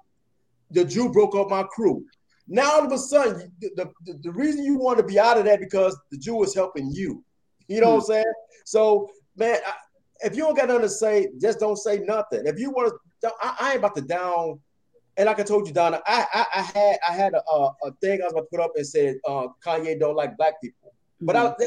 [0.71, 2.05] the Jew broke up my crew.
[2.49, 5.45] Now all of a sudden, the, the, the, reason you want to be out of
[5.45, 7.25] that because the Jew is helping you.
[7.69, 7.93] You know hmm.
[7.93, 8.13] what I'm hmm.
[8.13, 8.35] saying?
[8.65, 9.73] So, man, I,
[10.23, 12.47] if you don't got nothing to say, just don't say nothing.
[12.47, 14.61] If you want to, I, I, ain't about to down.
[15.17, 17.43] And like I told you, Donna, I I, I had I had a,
[17.85, 20.61] a, thing I was about to put up and said uh, Kanye don't like black
[20.63, 20.82] people.
[21.23, 21.27] Mm-hmm.
[21.27, 21.65] But I, hmm.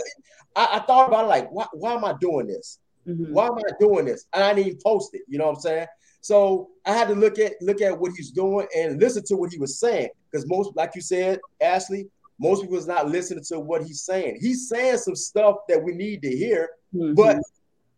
[0.56, 2.80] I, I thought about it like, why, why am I doing this?
[3.08, 3.34] Mm-hmm.
[3.34, 4.26] Why am I doing this?
[4.34, 5.22] And I didn't even post it.
[5.28, 5.88] You know what I'm saying?
[6.22, 9.52] So I had to look at look at what he's doing and listen to what
[9.52, 12.08] he was saying because most, like you said, Ashley,
[12.40, 14.40] most people is not listening to what he's saying.
[14.42, 17.16] He's saying some stuff that we need to hear, Mhm.
[17.16, 17.38] but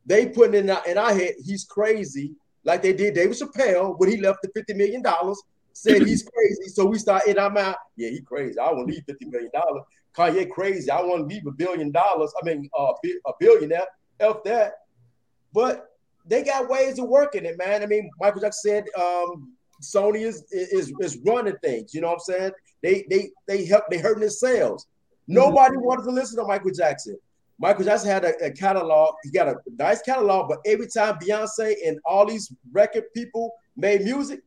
[0.05, 2.33] they putting in our, in our head he's crazy,
[2.65, 5.41] like they did David Chappelle when he left the fifty million dollars.
[5.71, 7.75] Said he's crazy, so we start in our mind.
[7.95, 8.57] Yeah, he crazy.
[8.59, 9.83] I want to leave fifty million dollars.
[10.17, 10.89] Kanye crazy.
[10.89, 12.33] I want to leave a billion dollars.
[12.41, 12.93] I mean, uh,
[13.27, 13.85] a billionaire.
[14.19, 14.73] F that.
[15.53, 15.89] But
[16.25, 17.83] they got ways of working it, man.
[17.83, 21.93] I mean, Michael Jackson said um, Sony is is is running things.
[21.93, 22.51] You know what I'm saying?
[22.81, 24.87] They they they help they hurting their sales.
[25.27, 27.17] Nobody wanted to listen to Michael Jackson.
[27.59, 29.15] Michael Jackson had a, a catalog.
[29.23, 34.03] He got a nice catalog, but every time Beyonce and all these record people made
[34.03, 34.41] music,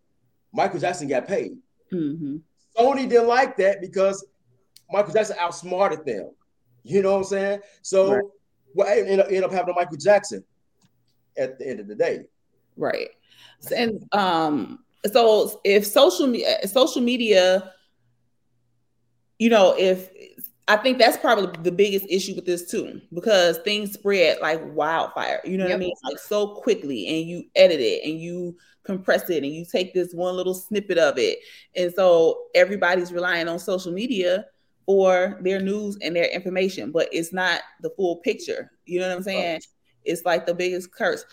[0.52, 1.58] Michael Jackson got paid.
[1.92, 2.40] Mhm.
[2.78, 4.24] Sony didn't like that because
[4.92, 6.30] Michael Jackson outsmarted them.
[6.82, 7.60] You know what I'm saying?
[7.82, 8.24] So Right.
[8.74, 10.44] what ended up, ended up happening to Michael Jackson
[11.36, 12.24] at the end of the day.
[12.76, 13.10] Right.
[13.74, 17.72] And um, so if social media, social media,
[19.38, 20.10] you know, if
[20.68, 25.40] I think that's probably the biggest issue with this too, because things spread like wildfire.
[25.44, 25.94] You know what I mean?
[26.04, 30.12] Like so quickly, and you edit it and you compress it and you take this
[30.12, 31.38] one little snippet of it.
[31.76, 34.46] And so everybody's relying on social media
[34.86, 38.70] for their news and their information, but it's not the full picture.
[38.86, 39.60] You know what I'm saying?
[40.04, 41.24] It's like the biggest curse.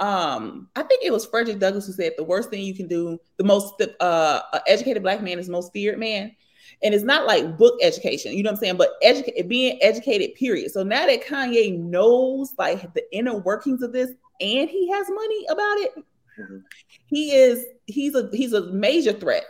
[0.00, 3.18] Um, I think it was Frederick Douglass who said the worst thing you can do,
[3.36, 6.34] the most uh educated black man is the most feared man.
[6.82, 8.76] And it's not like book education, you know what I'm saying?
[8.76, 10.72] But educate being educated, period.
[10.72, 15.46] So now that Kanye knows like the inner workings of this and he has money
[15.48, 15.92] about it,
[16.40, 16.62] Mhm.
[17.06, 19.44] he is he's a he's a major threat.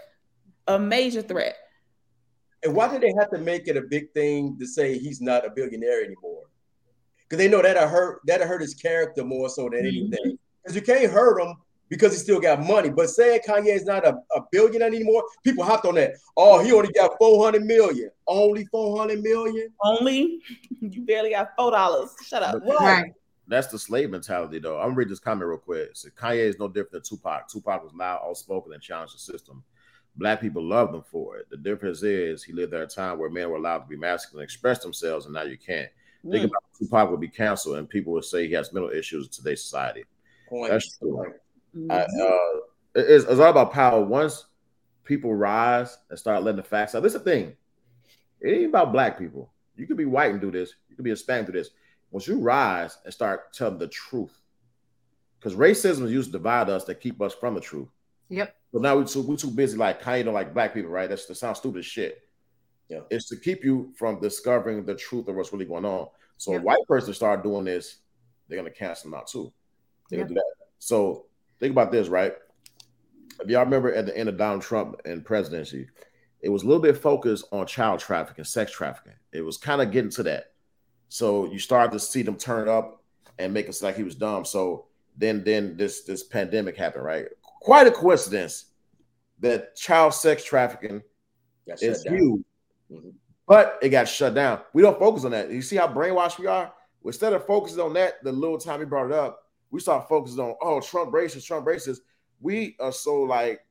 [0.66, 1.56] A major threat.
[2.64, 5.46] And why did they have to make it a big thing to say he's not
[5.46, 6.44] a billionaire anymore?
[7.28, 9.88] Because they know that'll hurt that'll hurt his character more so than Mhm.
[9.88, 10.38] anything.
[10.62, 11.54] Because you can't hurt him
[11.90, 12.88] because he still got money.
[12.88, 16.12] But saying Kanye is not a, a billionaire anymore, people hopped on that.
[16.36, 18.10] Oh, he only got 400 million.
[18.26, 19.68] Only 400 million?
[19.82, 20.40] Only
[20.80, 22.10] you barely got four dollars.
[22.26, 22.62] Shut up.
[22.66, 23.12] But- Right.
[23.46, 24.78] That's the slave mentality, though.
[24.78, 25.90] I'm gonna read this comment real quick.
[25.92, 27.46] So Kanye is no different than Tupac.
[27.46, 29.62] Tupac was loud, outspoken, and challenged the system.
[30.16, 31.50] Black people loved him for it.
[31.50, 34.42] The difference is he lived at a time where men were allowed to be masculine
[34.42, 35.88] and express themselves, and now you can't.
[36.30, 36.48] Think Mm.
[36.50, 39.62] about Tupac would be canceled, and people would say he has mental issues in today's
[39.62, 40.04] society.
[40.48, 40.70] Point.
[40.72, 41.34] That's true.
[41.76, 41.90] Mhm.
[41.90, 42.60] I, uh,
[42.94, 44.02] it's, it's all about power.
[44.02, 44.46] Once
[45.02, 47.56] people rise and start letting the facts out, this is the thing.
[48.40, 49.52] It ain't about black people.
[49.76, 50.74] You could be white and do this.
[50.88, 51.70] You could be Hispanic and do this.
[52.10, 54.40] Once you rise and start telling the truth,
[55.38, 57.88] because racism is used to divide us to keep us from the truth.
[58.34, 58.56] Yep.
[58.72, 61.08] So now we're too we're too busy like Kanye don't like black people, right?
[61.08, 62.22] That's that sounds stupid shit.
[62.88, 63.00] Yeah.
[63.10, 66.08] It's to keep you from discovering the truth of what's really going on.
[66.36, 67.98] So a white person start doing this,
[68.48, 69.52] they're gonna cancel them out too.
[70.10, 70.52] They're gonna do that.
[70.78, 71.26] So
[71.60, 72.34] think about this, right?
[73.40, 75.88] If y'all remember at the end of Donald Trump and presidency,
[76.40, 79.14] it was a little bit focused on child trafficking, sex trafficking.
[79.32, 80.52] It was kind of getting to that.
[81.08, 83.02] So you start to see them turn up
[83.38, 84.44] and make us like he was dumb.
[84.44, 87.26] So then then this this pandemic happened, right?
[87.64, 88.66] Quite a coincidence
[89.40, 91.02] that child sex trafficking
[91.80, 92.44] is huge,
[92.92, 93.14] Mhm.
[93.46, 94.62] but it got shut down.
[94.74, 95.50] We don't focus on that.
[95.50, 96.74] You see how brainwashed we are?
[97.02, 100.40] Instead of focusing on that, the little time he brought it up, we start focusing
[100.40, 102.00] on oh Trump racist, Trump racist.
[102.38, 103.66] We are so like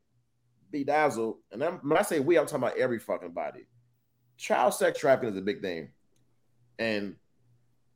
[0.71, 3.67] bedazzled, and then when I say we, I'm talking about every fucking body.
[4.37, 5.91] Child sex trafficking is a big thing,
[6.79, 7.15] and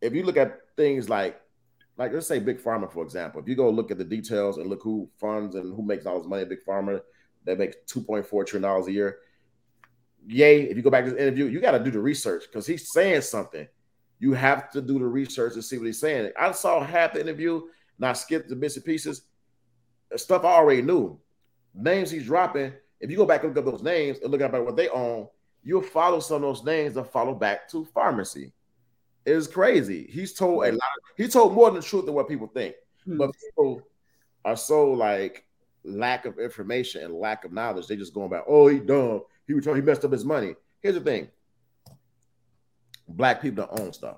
[0.02, 1.42] if you look at things like
[1.98, 4.70] like let's say Big Pharma, for example, if you go look at the details and
[4.70, 7.02] look who funds and who makes all this money Big Pharma,
[7.44, 9.18] they make two point four trillion dollars a year.
[10.28, 10.64] Yay!
[10.64, 12.92] If you go back to this interview, you got to do the research because he's
[12.92, 13.68] saying something.
[14.20, 16.32] You have to do the research and see what he's saying.
[16.38, 17.62] I saw half the interview,
[17.98, 19.24] and I skipped the bits and pieces.
[20.16, 21.20] Stuff I already knew.
[21.74, 22.74] Names he's dropping.
[23.00, 25.28] If you go back and look at those names and look at what they own,
[25.64, 28.54] you'll follow some of those names and follow back to pharmacy.
[29.28, 30.08] It is crazy.
[30.10, 30.82] He's told a lot.
[31.18, 32.76] he told more than the truth than what people think.
[33.06, 33.18] Mhm.
[33.18, 33.82] But people
[34.46, 35.46] are so like
[35.84, 37.88] lack of information and lack of knowledge.
[37.88, 39.24] They just going about, Oh, he dumb.
[39.46, 40.56] He was he messed up his money.
[40.80, 41.28] Here's the thing:
[43.06, 44.18] black people don't own stuff.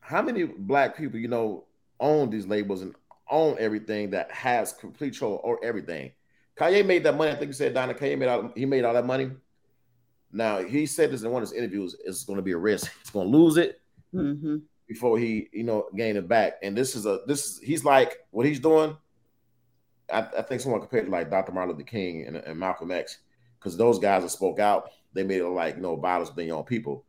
[0.00, 1.66] How many black people you know
[2.00, 2.94] own these labels and
[3.30, 6.12] own everything that has complete control or everything?
[6.56, 7.30] Kanye made that money.
[7.30, 9.30] I think you said Donna Kanye made all he made all that money.
[10.32, 11.96] Now he said this in one of his interviews.
[12.04, 12.90] It's going to be a risk.
[13.02, 13.80] He's going to lose it
[14.14, 14.62] Mhm.
[14.88, 16.54] before he you know gain it back.
[16.62, 18.96] And this is a this is he's like what he's doing.
[20.12, 21.52] I, I think someone compared to like Dr.
[21.52, 23.18] Martin Luther King and, and Malcolm X
[23.58, 26.64] because those guys that spoke out, they made it like you know violence being on
[26.64, 27.04] people.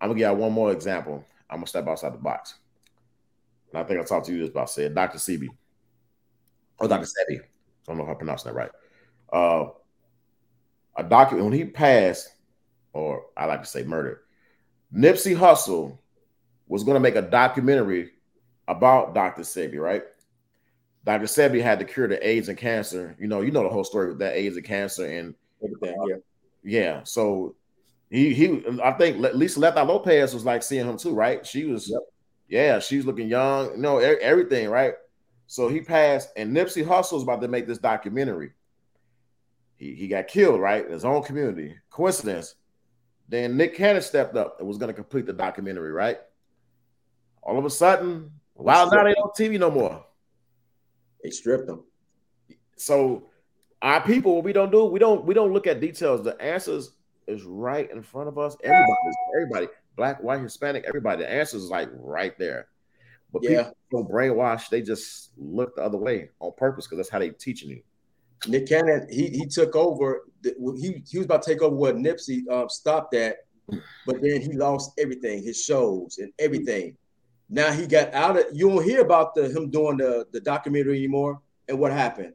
[0.00, 1.24] I'm gonna give you one more example.
[1.50, 2.54] I'm gonna step outside the box.
[3.72, 5.18] And I think I talked to you just about said Dr.
[5.18, 5.48] Sebi
[6.78, 7.06] or Dr.
[7.06, 7.40] Sebi.
[7.40, 7.44] I
[7.86, 8.70] don't know if I pronounced that right.
[9.32, 9.70] Uh,
[10.96, 12.30] a document when he passed,
[12.92, 14.20] or I like to say murdered.
[14.94, 15.98] Nipsey Hussle
[16.68, 18.12] was going to make a documentary
[18.68, 19.42] about Dr.
[19.42, 20.02] Sebi, right?
[21.04, 21.24] Dr.
[21.26, 23.16] Sebi had to cure the AIDS and cancer.
[23.18, 26.06] You know, you know the whole story with that AIDS and cancer and Everything, uh,
[26.06, 26.16] yeah.
[26.62, 27.00] yeah.
[27.04, 27.54] So
[28.10, 31.44] he he I think Lisa Left Eye Lopez was like seeing him too, right?
[31.46, 32.00] She was Yep.
[32.48, 34.94] yeah, she was looking young, you know, e- everything, right?
[35.46, 38.52] So he passed, and Nipsey Hussle was about to make this documentary.
[39.76, 40.84] He, he got killed, right?
[40.84, 41.74] In his own community.
[41.90, 42.54] Coincidence.
[43.28, 46.18] Then Nick Cannon stepped up and was going to complete the documentary, right?
[47.42, 50.04] All of a sudden, wow, now they on TV no more.
[51.22, 51.84] They stripped them.
[52.76, 53.30] So
[53.82, 56.22] our people, what we don't do, we don't we don't look at details.
[56.22, 56.92] The answers
[57.26, 58.56] is right in front of us.
[58.62, 58.92] Everybody,
[59.36, 61.22] everybody, black, white, Hispanic, everybody.
[61.22, 62.68] The answers is like right there.
[63.32, 63.64] But Yeah.
[63.64, 64.68] people don't brainwash.
[64.68, 67.82] They just look the other way on purpose because that's how they teaching you.
[68.48, 70.22] Nick Cannon, he he took over.
[70.42, 73.36] the- He he was about to take over what Nipsey um, stopped at,
[74.06, 76.96] but then he lost everything, his shows and everything.
[77.48, 78.44] Now he got out of.
[78.52, 81.40] You don't hear about the him doing the the documentary anymore.
[81.68, 82.34] And what happened?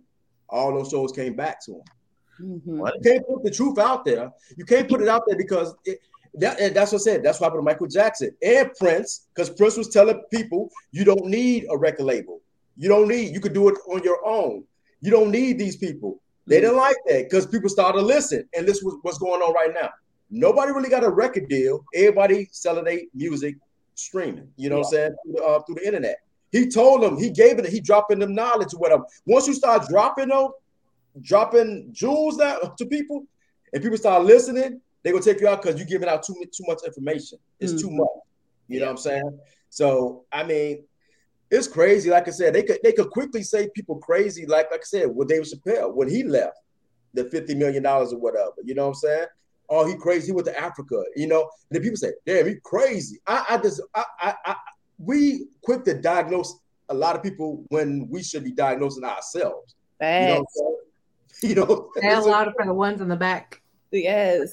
[0.49, 1.83] All those shows came back to him.
[2.41, 2.93] Mhm.
[2.95, 4.31] You can't put the truth out there.
[4.57, 5.99] You can't put it out there because it,
[6.35, 7.23] that, that's what I said.
[7.23, 11.25] That's what happened to Michael Jackson and Prince, because Prince was telling people you don't
[11.25, 12.41] need a record label.
[12.77, 13.33] You don't need.
[13.33, 14.63] You could do it on your own.
[15.01, 16.19] You don't need these people.
[16.47, 19.53] They didn't like that because people started to listen, and this was what's going on
[19.53, 19.89] right now.
[20.31, 21.83] Nobody really got a record deal.
[21.93, 23.55] Everybody selling their music
[23.95, 24.47] streaming.
[24.57, 26.17] You know what I'm saying through the, uh, through the internet.
[26.51, 27.17] He told them.
[27.17, 27.67] He gave it.
[27.67, 29.03] He dropping them knowledge or whatever.
[29.25, 30.49] Once you start dropping them,
[31.21, 33.25] dropping jewels now to people,
[33.73, 36.63] and people start listening, they gonna take you out because you're giving out too too
[36.67, 37.37] much information.
[37.59, 38.07] It's too much.
[38.67, 39.39] You know what I'm saying?
[39.69, 40.83] So I mean,
[41.51, 42.09] it's crazy.
[42.09, 44.45] Like I said, they could they could quickly say people crazy.
[44.45, 46.57] Like like I said, with David Chappelle when he left
[47.13, 48.53] the fifty million dollars or whatever.
[48.63, 49.25] You know what I'm saying?
[49.69, 50.27] Oh, he crazy.
[50.27, 51.03] He went to Africa.
[51.15, 54.55] You know, and then people say, "Damn, he crazy." I, I just I, I I
[54.99, 56.59] we quick to diagnose
[56.89, 59.75] a lot of people when we should be diagnosing ourselves.
[60.01, 60.77] You know, what I'm saying?
[61.43, 63.61] you know, And a lot of for the ones in the back.
[63.91, 64.49] Yes.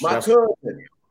[0.00, 0.48] my cousin,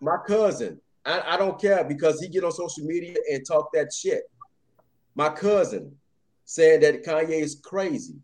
[0.02, 0.82] my cousin.
[1.06, 4.24] I, I don't care because he get on social media and talk that shit.
[5.16, 5.98] My cousin
[6.46, 8.16] said that Kanye is crazy,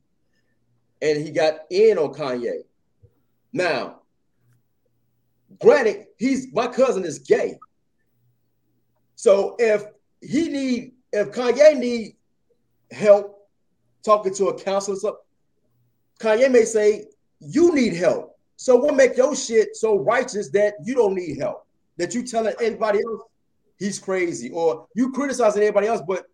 [1.02, 2.64] and he got in on Kanye.
[3.54, 4.02] Now,
[5.60, 7.60] granted, he's my cousin is gay.
[9.16, 9.86] So if
[10.22, 12.16] he need, if Kanye need
[12.92, 13.48] help
[14.04, 15.22] talking to a counselor, or something,
[16.20, 17.06] Kanye may say,
[17.40, 21.66] "You need help." So what make your shit so righteous that you don't need help?
[21.98, 23.22] That you telling anybody else
[23.78, 26.26] he's crazy, or you criticizing anybody else, but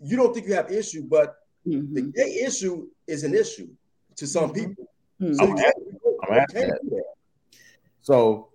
[0.00, 2.14] you don't think you have issue, but the Mhm.
[2.14, 3.68] gay issue is an issue
[4.16, 4.54] to some Mhm.
[4.54, 4.88] people.
[5.20, 5.34] Mhm.
[5.36, 5.74] So you I'm can't,
[6.28, 6.34] I'm
[6.84, 7.04] you that.
[8.02, 8.48] So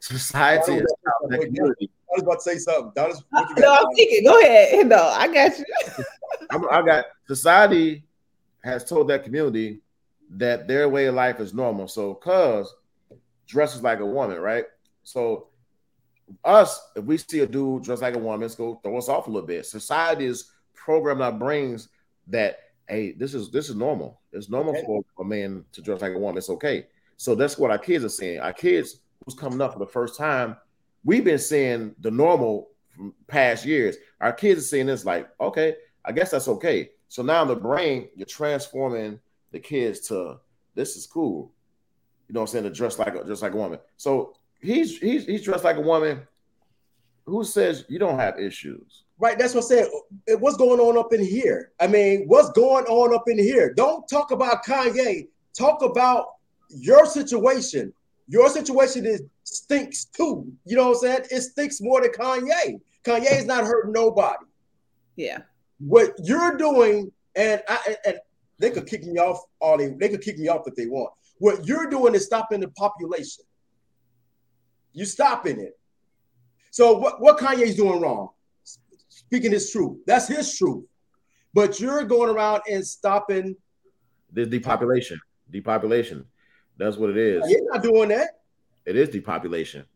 [0.00, 1.90] society is Don that community.
[2.10, 2.92] was about to say something.
[2.94, 3.72] Don, what you No.
[3.74, 3.94] I'm Don?
[3.94, 4.24] thinking.
[4.24, 4.86] Go ahead.
[4.86, 5.64] No, I got you.
[6.50, 8.04] I'm, I got society
[8.64, 9.80] has told that community
[10.30, 11.88] that their way of life is normal.
[11.88, 12.74] So, cuz
[13.46, 14.64] dresses like a woman, right?
[15.04, 15.48] So,
[16.44, 19.08] us, if we see a dude dressed like a woman, it's going to throw us
[19.08, 19.66] off a little bit.
[19.66, 20.51] Society is
[20.84, 21.88] programming our brains
[22.28, 24.20] that hey, this is this is normal.
[24.32, 24.84] It's normal Okay.
[24.84, 26.38] for a man to dress like a woman.
[26.38, 26.86] It's okay.
[27.16, 28.40] So that's what our kids are seeing.
[28.40, 30.56] Our kids who's coming up for the first time,
[31.04, 33.96] we've been seeing the normal from past years.
[34.20, 36.90] Our kids are seeing this like, okay, I guess that's okay.
[37.08, 39.20] So now in the brain, you're transforming
[39.52, 40.40] the kids to
[40.74, 41.52] this is cool.
[42.28, 42.64] You know what I'm saying?
[42.64, 43.78] To dress like a dress like a woman.
[43.96, 46.26] So he's he's he's dressed like a woman.
[47.26, 49.01] Who says you don't have issues?
[49.18, 50.02] Right, that's what I'm saying.
[50.32, 51.70] Uh, What's going on up in here?
[51.80, 53.72] I mean, what's going on up in here?
[53.72, 55.28] Don't talk about Kanye.
[55.56, 56.26] Talk about
[56.70, 57.92] your situation.
[58.26, 60.50] Your situation is stinks too.
[60.64, 61.20] You know what I'm saying?
[61.30, 62.80] It stinks more than Kanye.
[63.04, 64.44] Kanye is not hurting nobody.
[65.16, 65.38] Yeah.
[65.78, 68.16] What you're doing, and I and- and
[68.58, 71.12] they could kick me off all they they could kick me off if they want.
[71.38, 73.44] What you're doing is stopping the population.
[74.92, 75.78] You're stopping it.
[76.70, 78.28] So what, what Kanye's doing wrong?
[79.32, 79.96] Speaking his truth.
[80.06, 80.84] That's his truth.
[81.54, 83.56] But you're going around and stopping.
[84.30, 85.18] This depopulation.
[85.50, 86.26] Depopulation.
[86.76, 87.46] That's what it is.
[87.46, 88.40] He's not doing that.
[88.84, 89.86] It is depopulation.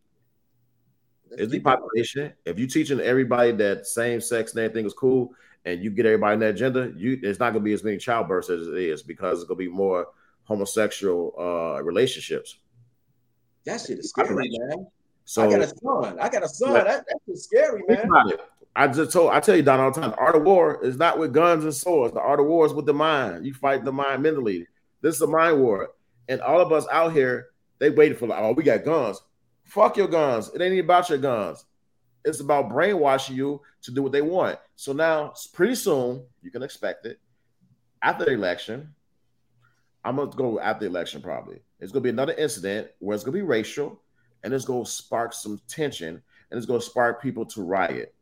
[1.32, 2.32] It's depopulation.
[2.46, 5.34] If you teaching everybody that same sex and everything is cool,
[5.66, 8.48] and you get everybody in that gender, you it's not gonna be as many childbirths
[8.48, 10.06] as it is because it's gonna be more
[10.44, 12.56] homosexual uh relationships.
[13.66, 14.86] That shit is scary, man.
[15.26, 16.18] So I got a son.
[16.20, 16.72] I got a son.
[16.72, 18.08] That, that's scary, think man.
[18.08, 18.40] about it.
[18.78, 20.98] I just told I tell you Don all the time, the art of war is
[20.98, 22.12] not with guns and swords.
[22.12, 23.46] The art of war is with the mind.
[23.46, 24.66] You fight the mind mentally.
[25.00, 25.92] This is a mind war.
[26.28, 27.46] And all of us out here,
[27.78, 29.22] they waited for like, oh, we got guns.
[29.64, 30.50] Fuck your guns.
[30.54, 31.64] It ain't about your guns.
[32.22, 34.58] It's about brainwashing you to do what they want.
[34.74, 37.18] So now, pretty soon, you can expect it.
[38.02, 38.94] After the election,
[40.04, 41.62] I'm gonna go after the election probably.
[41.80, 44.02] It's gonna be another incident where it's gonna be racial,
[44.42, 48.12] and it's gonna spark some tension, and it's gonna spark people to riot.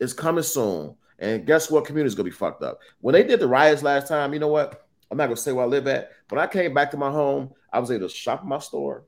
[0.00, 0.94] It's coming soon.
[1.18, 1.84] And guess what?
[1.84, 2.78] Community is gonna be fucked up.
[3.00, 4.86] When they did the riots last time, you know what?
[5.10, 6.12] I'm not gonna say where I live at.
[6.28, 9.04] When I came back to my home, I was able to shop in my store,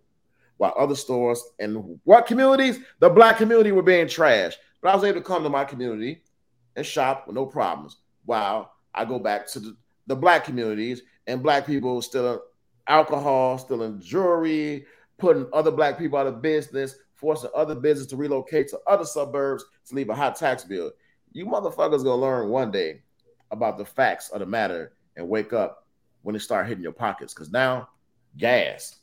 [0.57, 2.81] while other stores and what communities?
[2.99, 4.57] The black community were being trashed.
[4.83, 6.23] But I was able to come to my community
[6.77, 7.97] and shop with no problems.
[8.25, 9.77] While I go back to the,
[10.07, 12.43] the black communities and black people still
[12.87, 14.85] alcohol, still in jewelry,
[15.19, 19.65] putting other black people out of business, forcing other business to relocate to other suburbs
[19.87, 20.91] to leave a high tax bill.
[21.33, 23.03] You motherfuckers gonna learn one day
[23.51, 25.87] about the facts of the matter and wake up
[26.23, 27.35] when it start hitting your pockets.
[27.35, 27.89] Because now,
[28.37, 28.97] gas,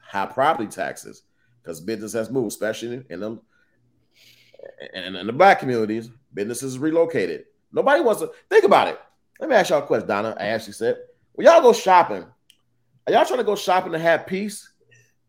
[0.00, 1.22] high property taxes,
[1.62, 3.38] because business has moved, especially in the
[4.94, 7.44] and in the black communities, businesses relocated.
[7.72, 9.00] Nobody wants to think about it.
[9.40, 10.36] Let me ask y'all a question, Donna.
[10.38, 10.96] I actually said,
[11.32, 12.24] when y'all go shopping,
[13.06, 14.72] are y'all trying to go shopping to have peace?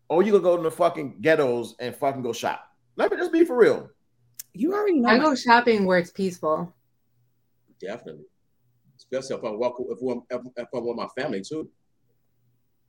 [0.08, 2.64] Or you gonna go to the fucking ghettos and fucking go shop?
[2.96, 3.90] Let me just be for real.
[4.54, 5.08] You already know.
[5.08, 6.74] I go shopping where it's peaceful.
[7.80, 8.24] Definitely.
[8.96, 9.98] Especially if I walk if,
[10.30, 11.70] if, if I'm with my family too.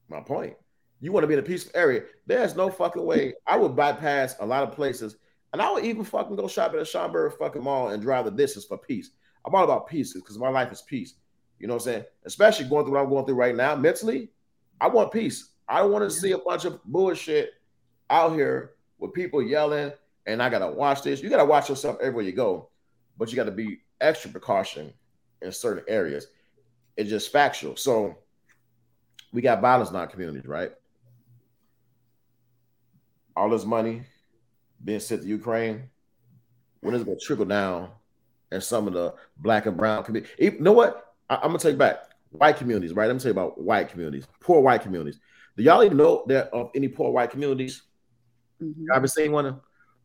[0.08, 0.56] My point.
[1.02, 2.04] You want to be in a peaceful area.
[2.26, 3.34] There's no fucking way.
[3.48, 5.16] I would bypass a lot of places,
[5.54, 8.32] and I would even fucking go shop at a Schaumburg fucking mall and drive the
[8.32, 9.12] distance for peace.
[9.46, 11.14] I'm all about peace because my life is peace.
[11.60, 12.06] You know what I'm saying?
[12.26, 14.32] Especially going through what I'm going through right now mentally.
[14.82, 15.52] I want peace.
[15.70, 17.54] I don't want to see a bunch of bullshit
[18.10, 19.92] out here with people yelling,
[20.26, 21.22] and I gotta watch this.
[21.22, 22.70] You gotta watch yourself everywhere you go,
[23.18, 24.94] but you got to be extra precaution
[25.42, 26.28] in certain areas.
[26.98, 27.76] It's just factual.
[27.76, 28.18] So
[29.32, 30.72] we got violence in our communities, right?
[33.40, 34.04] all this money
[34.84, 35.84] being sent to Ukraine,
[36.82, 37.90] when is it going to trickle down
[38.52, 40.36] in some of the black and brown communities?
[40.38, 41.14] You know what?
[41.30, 42.00] I, am going to take back
[42.32, 43.10] white communities, right?
[43.10, 45.20] I'm to tell you about white communities, poor white communities.
[45.60, 47.82] Do y'all even know that of any poor white communities?
[48.64, 48.84] Mm-hmm.
[48.84, 49.60] You ever seen one?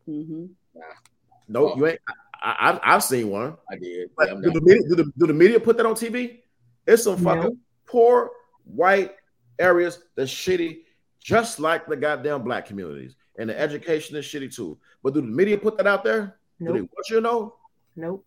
[0.05, 0.47] Mm-hmm.
[1.47, 1.77] No, oh.
[1.77, 1.99] you ain't.
[2.43, 3.55] I, I, have seen one.
[3.71, 4.09] I did.
[4.19, 6.39] Yeah, do, the media, do, the, do the media put that on TV?
[6.85, 7.57] It's some fucking no.
[7.85, 8.31] poor
[8.65, 9.15] white
[9.57, 10.79] areas that's shitty,
[11.21, 14.77] just like the goddamn black communities and the education is shitty too.
[15.03, 16.35] But do the media put that out there?
[16.59, 16.67] Nope.
[16.67, 17.55] Do they want you to know?
[17.95, 18.25] Nope.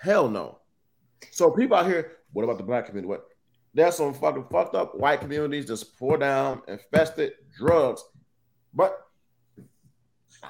[0.00, 0.58] Hell no.
[1.32, 3.08] So people out here, what about the black community?
[3.08, 3.26] What?
[3.72, 8.02] There's some fucking fucked up white communities just pour down infested drugs.
[8.74, 9.06] But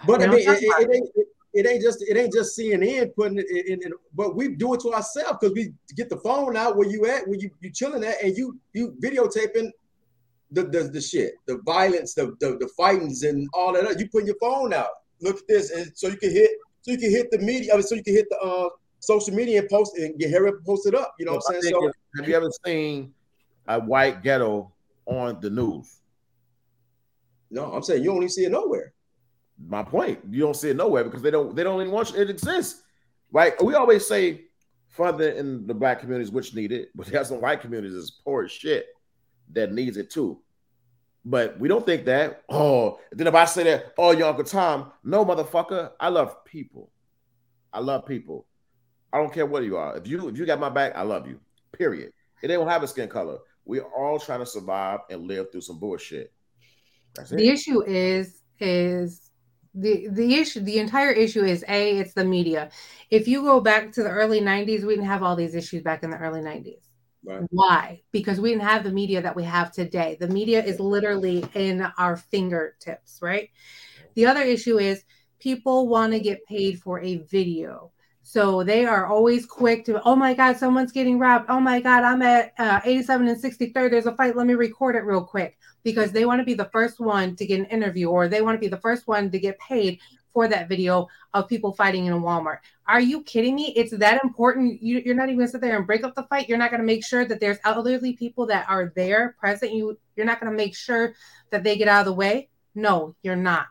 [0.06, 1.08] but I mean, it, it, it, ain't
[1.52, 4.80] it ain't just it ain't just CNN putting it in, in but we do it
[4.80, 8.04] to ourselves because we get the phone out where you at, where you you chilling
[8.04, 9.70] at, and you you videotaping
[10.52, 13.98] the, the, the shit, the violence, the, the the fightings and all that.
[13.98, 14.88] You put your phone out.
[15.20, 16.50] Look at this, and so you can hit,
[16.82, 17.72] so you can hit the media.
[17.72, 18.68] I mean, so you can hit the uh,
[19.00, 21.14] social media and post and get here and post up.
[21.18, 21.74] You know what I'm saying?
[21.74, 23.12] So, have you ever seen
[23.66, 24.72] a white ghetto
[25.06, 26.00] on the news?
[27.50, 28.92] No, I'm saying you only see it nowhere.
[29.66, 32.30] My point, you don't see it nowhere because they don't they don't even want it
[32.30, 32.82] exists.
[33.32, 33.52] Right?
[33.62, 34.42] We always say
[34.88, 38.44] further in the black communities which need it, but there's some white communities that's poor
[38.44, 38.86] as shit
[39.52, 40.40] that needs it too.
[41.24, 42.44] But we don't think that.
[42.48, 45.92] Oh, then if I say that, oh, your Uncle Tom, no, motherfucker.
[46.00, 46.90] I love people.
[47.72, 48.46] I love people.
[49.12, 49.96] I don't care what you are.
[49.96, 51.40] If you if you got my back, I love you.
[51.76, 52.12] Period.
[52.42, 53.38] It don't have a skin color.
[53.64, 56.32] We're all trying to survive and live through some bullshit.
[57.14, 57.54] That's the it.
[57.54, 59.30] issue is is
[59.74, 62.70] the the issue the entire issue is a it's the media.
[63.10, 66.02] If you go back to the early 90s, we didn't have all these issues back
[66.02, 66.86] in the early 90s.
[67.24, 67.42] Right.
[67.50, 68.02] Why?
[68.12, 70.16] Because we didn't have the media that we have today.
[70.18, 73.50] The media is literally in our fingertips, right?
[74.14, 75.04] The other issue is
[75.38, 77.92] people want to get paid for a video.
[78.30, 81.46] So they are always quick to, oh my God, someone's getting robbed.
[81.48, 83.90] Oh my God, I'm at uh, 87 and 63rd.
[83.90, 84.36] There's a fight.
[84.36, 87.44] Let me record it real quick because they want to be the first one to
[87.44, 89.98] get an interview or they want to be the first one to get paid
[90.32, 92.58] for that video of people fighting in a Walmart.
[92.86, 93.72] Are you kidding me?
[93.74, 94.80] It's that important.
[94.80, 96.48] You, are not even gonna sit there and break up the fight.
[96.48, 99.72] You're not gonna make sure that there's elderly people that are there present.
[99.72, 101.14] You you're not gonna make sure
[101.50, 102.48] that they get out of the way.
[102.76, 103.66] No, you're not.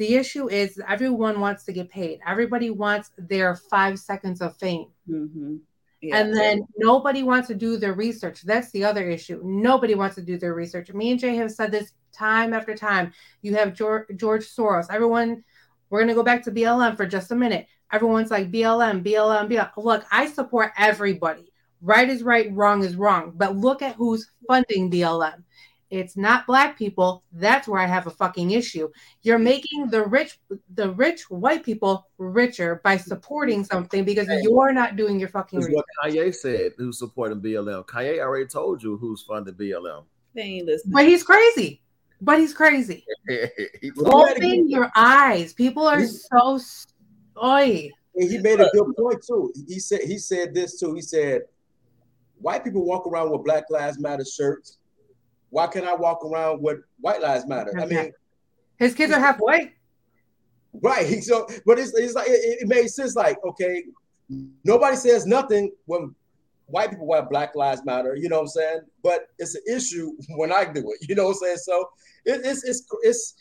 [0.00, 2.20] The issue is everyone wants to get paid.
[2.26, 4.86] Everybody wants their five seconds of fame.
[5.06, 5.56] Mm-hmm.
[6.00, 6.16] Yeah.
[6.16, 8.40] And then nobody wants to do their research.
[8.40, 9.42] That's the other issue.
[9.44, 10.90] Nobody wants to do their research.
[10.94, 13.12] Me and Jay have said this time after time.
[13.42, 14.86] You have George, George Soros.
[14.90, 15.44] Everyone
[15.90, 17.66] we're going to go back to BLM for just a minute.
[17.92, 19.70] Everyone's like BLM, BLM, BLM.
[19.76, 21.52] Look, I support everybody.
[21.82, 23.34] Right is right, wrong is wrong.
[23.36, 25.42] But look at who's funding BLM.
[25.90, 27.24] It's not black people.
[27.32, 28.88] That's where I have a fucking issue.
[29.22, 29.44] You're mm.
[29.44, 30.38] making the rich,
[30.74, 35.58] the rich white people richer by supporting something because you're not doing your fucking.
[35.58, 35.74] Research.
[35.74, 37.84] what Kanye said, who's supporting BLM.
[37.86, 40.04] Kanye already told you who's funding BLM.
[40.34, 40.92] They ain't listening.
[40.92, 41.82] But he's crazy.
[42.20, 43.04] But he's crazy.
[43.28, 45.52] He- Well, he had a Open your eyes.
[45.52, 46.56] People are so.
[46.56, 46.86] s-
[47.42, 47.90] Oy.
[48.14, 49.52] And he made a good point too.
[49.66, 50.94] He said he said this too.
[50.94, 51.42] He said,
[52.38, 54.78] "White people walk around with Black Lives Matter shirts.
[55.50, 58.12] Why can't I walk around with White Lives Matter?" I mean,
[58.78, 59.72] His kids are half white.
[60.82, 61.22] right?
[61.22, 63.14] So, but it's, it's like it, it made sense.
[63.16, 63.84] Like, okay,
[64.64, 66.14] nobody says nothing when
[66.66, 68.14] white people wear Black Lives Matter.
[68.14, 68.80] You know what I'm saying?
[69.02, 71.08] But it's an issue when I do it.
[71.08, 71.56] You know what I'm saying?
[71.58, 71.88] So
[72.24, 73.34] it, it's it's it's.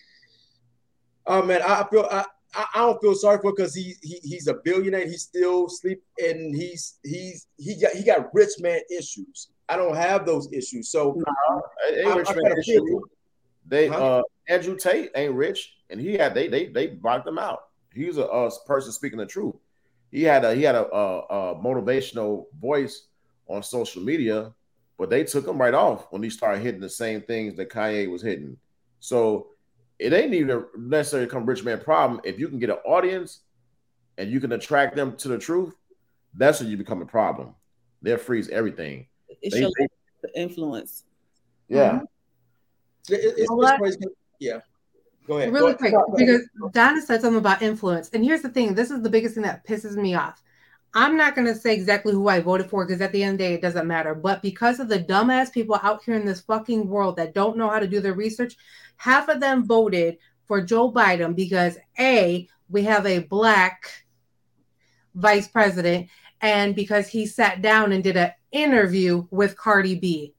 [1.25, 2.25] Oh man, I feel I.
[2.55, 5.05] I don't feel sorry for because he, he he's a billionaire.
[5.05, 9.49] He still sleep and he's he's he got he got rich man issues.
[9.69, 10.89] I don't have those issues.
[10.89, 11.21] So
[11.95, 13.01] ain't rich man issue.
[13.67, 14.17] They Huh?
[14.17, 17.67] uh Andrew Tate ain't rich, and he had they they they blocked him out.
[17.93, 19.55] He's a, a person speaking the truth.
[20.11, 23.03] He had a he had a, a, a motivational voice
[23.47, 24.53] on social media,
[24.97, 28.09] but they took him right off when he started hitting the same things that Kanye
[28.09, 28.57] was hitting.
[28.99, 29.49] So
[29.99, 32.21] it ain't even necessarily come rich man problem.
[32.23, 33.41] If you can get an audience
[34.17, 35.75] and you can attract them to the truth,
[36.33, 37.53] that's when you become a problem.
[38.01, 39.07] They'll freeze everything.
[39.41, 39.87] It's They- your they-
[40.35, 41.05] influence.
[41.67, 41.91] yeah.
[41.93, 43.13] Mm-hmm.
[43.13, 43.99] it- it- it's, You it's crazy.
[44.39, 44.59] Yeah.
[45.27, 45.53] Go ahead.
[45.53, 46.05] Really Go quick, ahead.
[46.17, 48.09] because Donna said something about influence.
[48.09, 50.41] And here's the thing this is the biggest thing that pisses me off.
[50.95, 53.37] I'm not going to say exactly who I voted for because at the end of
[53.37, 54.15] the day, it doesn't matter.
[54.15, 57.69] But because of the dumbass people out here in this fucking world that don't know
[57.69, 58.57] how to do their research,
[58.97, 60.17] half of them voted
[60.47, 64.03] for Joe Biden because A, we have a black
[65.13, 66.07] vice president,
[66.41, 70.33] and because he sat down and did an interview with Cardi B.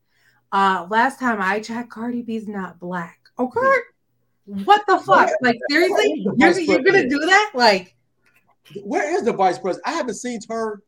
[0.52, 3.20] Uh, last time I checked, Cardi B's not black.
[3.38, 3.74] Okay.
[4.46, 5.30] What the fuck?
[5.42, 7.52] Like seriously, you're, you're gonna do that?
[7.54, 7.94] Like
[8.82, 9.86] Where is the vice president?
[9.86, 10.82] I haven't seen her.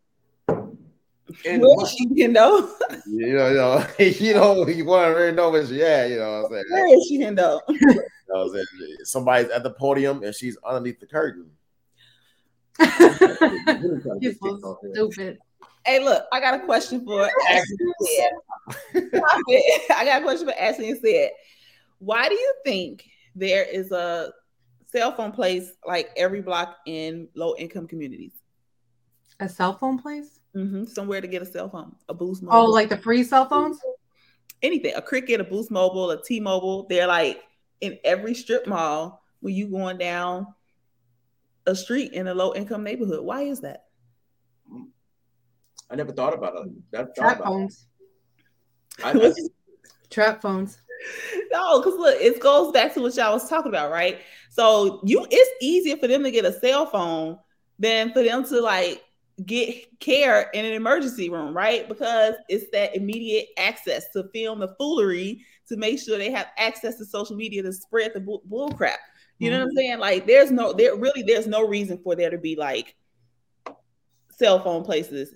[0.49, 2.75] in Where is she, you know?
[3.07, 6.17] You know, you know, you know, you want to really know where she at, you
[6.17, 6.65] know what I'm saying?
[6.71, 7.61] Where is she, you know?
[7.69, 8.97] You know what I'm saying?
[9.05, 11.51] Somebody's at the podium and she's underneath the curtain.
[14.21, 15.39] you're so stupid.
[15.85, 19.23] Hey, look, I got a question for Ashley and said.
[19.91, 21.31] I got a question for Ashley and said,
[21.99, 24.33] why do you think there is a
[24.87, 28.33] cell phone place like every block in low income communities?
[29.41, 30.41] A cell phone place?
[30.55, 32.57] hmm Somewhere to get a cell phone, a Boost Mobile.
[32.57, 33.81] Oh, Mobile, like the free cell phones?
[34.63, 36.87] anything, a Cricket, a Boost Mobile, a T Mobile.
[36.89, 37.43] They're like
[37.81, 40.47] in every strip mall when you going down
[41.67, 43.25] a street in a low income neighborhood.
[43.25, 43.85] Why is that?
[45.91, 46.73] I never thought about it.
[46.93, 47.47] Never thought Trap about it.
[47.47, 47.87] phones.
[49.05, 49.33] I, I,
[50.11, 50.81] Trap phones.
[51.51, 54.21] No, because look, it goes back to what y'all was talking about, right?
[54.51, 57.39] So you it's easier for them to get a cell phone
[57.79, 59.03] than for them to like
[59.45, 61.89] get care in an emergency room, right?
[61.89, 66.97] Because it's that immediate access to film the foolery to make sure they have access
[66.99, 68.99] to social media to spread the bull, bull crap.
[69.39, 69.77] You know what I'm mm-hmm.
[69.77, 69.99] saying?
[69.99, 72.95] Like there's no there really there's no reason for there to be like
[74.31, 75.35] cell phone places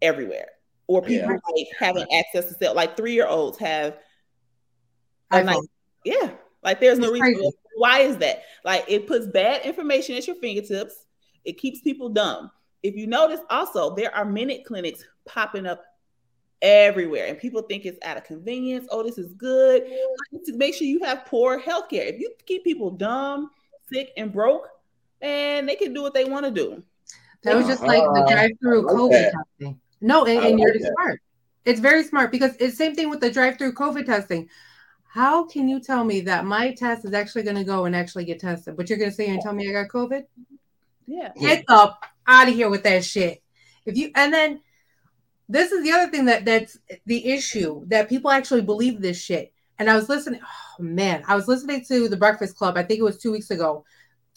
[0.00, 0.48] everywhere
[0.86, 1.38] or people Yeah.
[1.54, 3.98] like having access to cell like three year olds have
[5.32, 5.44] iPhone.
[5.44, 5.66] nice
[6.04, 6.30] yeah,
[6.62, 7.34] like there's no It's reason.
[7.34, 7.56] crazy.
[7.76, 8.42] Why is that?
[8.64, 10.94] Like it puts bad information at your fingertips.
[11.44, 12.50] It keeps people dumb.
[12.82, 15.82] If you notice, also there are minute clinics popping up
[16.62, 18.86] everywhere, and people think it's out of convenience.
[18.90, 19.84] Oh, this is good.
[20.46, 22.06] To make sure you have poor health care.
[22.06, 23.50] If you keep people dumb,
[23.92, 24.68] sick, and broke,
[25.20, 26.82] man, they can do what they want to do.
[27.44, 29.32] That was just like the drive-through like COVID that.
[29.32, 29.80] testing.
[30.00, 30.92] No, and, I and you're like that.
[30.98, 31.20] smart.
[31.64, 34.48] It's very smart because it's same thing with the drive-through COVID testing.
[35.04, 38.24] How can you tell me that my test is actually going to go and actually
[38.24, 40.24] get tested, but you're going to sit here and tell me I got COVID?
[41.06, 41.32] Yeah.
[41.40, 43.42] Get up out of here with that shit.
[43.86, 44.60] If you and then
[45.48, 49.52] this is the other thing that that's the issue that people actually believe this shit.
[49.78, 50.40] And I was listening.
[50.42, 52.76] Oh man, I was listening to the Breakfast Club.
[52.76, 53.84] I think it was two weeks ago.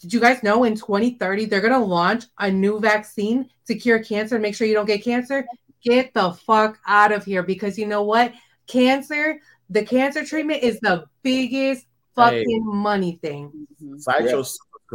[0.00, 4.36] Did you guys know in 2030 they're gonna launch a new vaccine to cure cancer
[4.36, 5.44] and make sure you don't get cancer?
[5.84, 8.32] Get the fuck out of here because you know what?
[8.66, 13.66] Cancer, the cancer treatment is the biggest fucking money thing.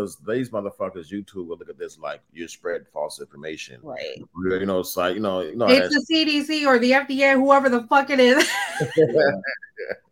[0.06, 0.34] Cite Yeah.
[0.34, 3.80] your because these motherfuckers, YouTube will look at this like you spread false information.
[3.84, 4.18] Right.
[4.44, 5.68] You know, it's like you know, you know.
[5.68, 8.48] It's the CDC or the FDA, whoever the fuck it is.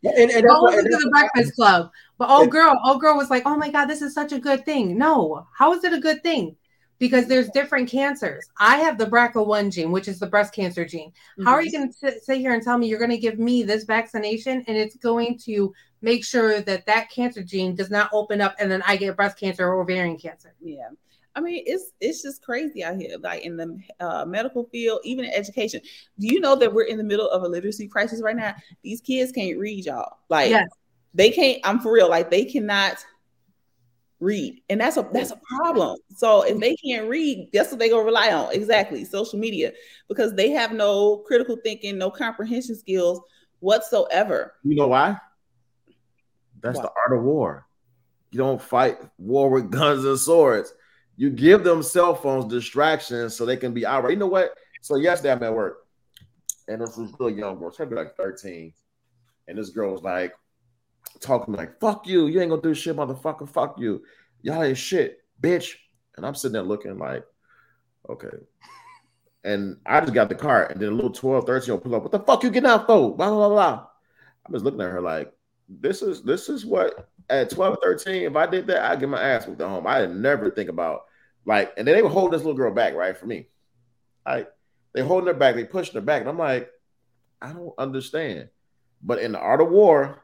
[0.04, 1.92] and, and that's Go why- listen and to the why- Breakfast Club.
[2.18, 4.40] But old And- girl, old girl was like, oh my god, this is such a
[4.40, 4.98] good thing.
[4.98, 6.56] No, how is it a good thing?
[7.00, 8.50] Because there's different cancers.
[8.60, 11.10] I have the BRCA1 gene, which is the breast cancer gene.
[11.10, 11.46] Mm-hmm.
[11.46, 13.64] How are you going to sit here and tell me you're going to give me
[13.64, 18.42] this vaccination and it's going to make sure that that cancer gene does not open
[18.42, 20.54] up and then I get breast cancer or ovarian cancer?
[20.62, 20.90] Yeah.
[21.36, 25.26] I mean, it's it's just crazy out here, like in the uh, medical field, even
[25.26, 25.82] in education.
[26.18, 28.56] Do you know that we're in the middle of a literacy crisis right now?
[28.84, 30.18] These kids can't read, y'all.
[30.30, 30.70] Like, yes.
[31.14, 31.60] they can't.
[31.66, 32.10] I'm for real.
[32.10, 33.04] Like, they cannot
[34.20, 35.98] read and that's a that's a problem.
[36.16, 38.54] So if they can't read guess what they gonna rely on.
[38.54, 39.74] Exactly social media
[40.08, 43.22] because they have no critical thinking no comprehension skills
[43.60, 44.54] whatsoever.
[44.64, 45.18] You know why?
[46.62, 46.84] That's what?
[46.84, 47.68] the art of war.
[48.32, 50.74] You don't fight war with guns and swords.
[51.18, 54.56] You give them cell phones distractions so they can be out you know what?
[54.82, 55.88] So yesterday i'm at work
[56.68, 58.74] and this was little young girl she'll be like 13
[59.48, 60.34] and this girl was like
[61.20, 64.04] talking like, fuck you, you ain't gonna do shit, motherfucker, fuck you.
[64.42, 65.76] Y'all ain't shit, bitch.
[66.18, 67.24] And I'm sitting there looking like,
[68.10, 68.38] okay.
[69.44, 71.96] And I just got the car, and then a little 12, 13 year old pull
[71.96, 73.16] up, what the fuck you getting out for?
[73.16, 73.88] Blah, blah, blah.
[74.48, 75.32] I was looking at her like,
[75.68, 79.22] this is this is what at 12 13, if I did that, I'd get my
[79.22, 79.88] ass with the home.
[79.88, 81.06] I didn't never think about
[81.46, 83.18] like, and then they would hold this little girl back, right?
[83.18, 83.48] For me.
[84.26, 84.50] Like
[84.94, 86.22] they holding her back, they pushing her back.
[86.22, 86.70] And I'm like,
[87.42, 88.50] I don't understand.
[89.02, 90.24] But in the art of war,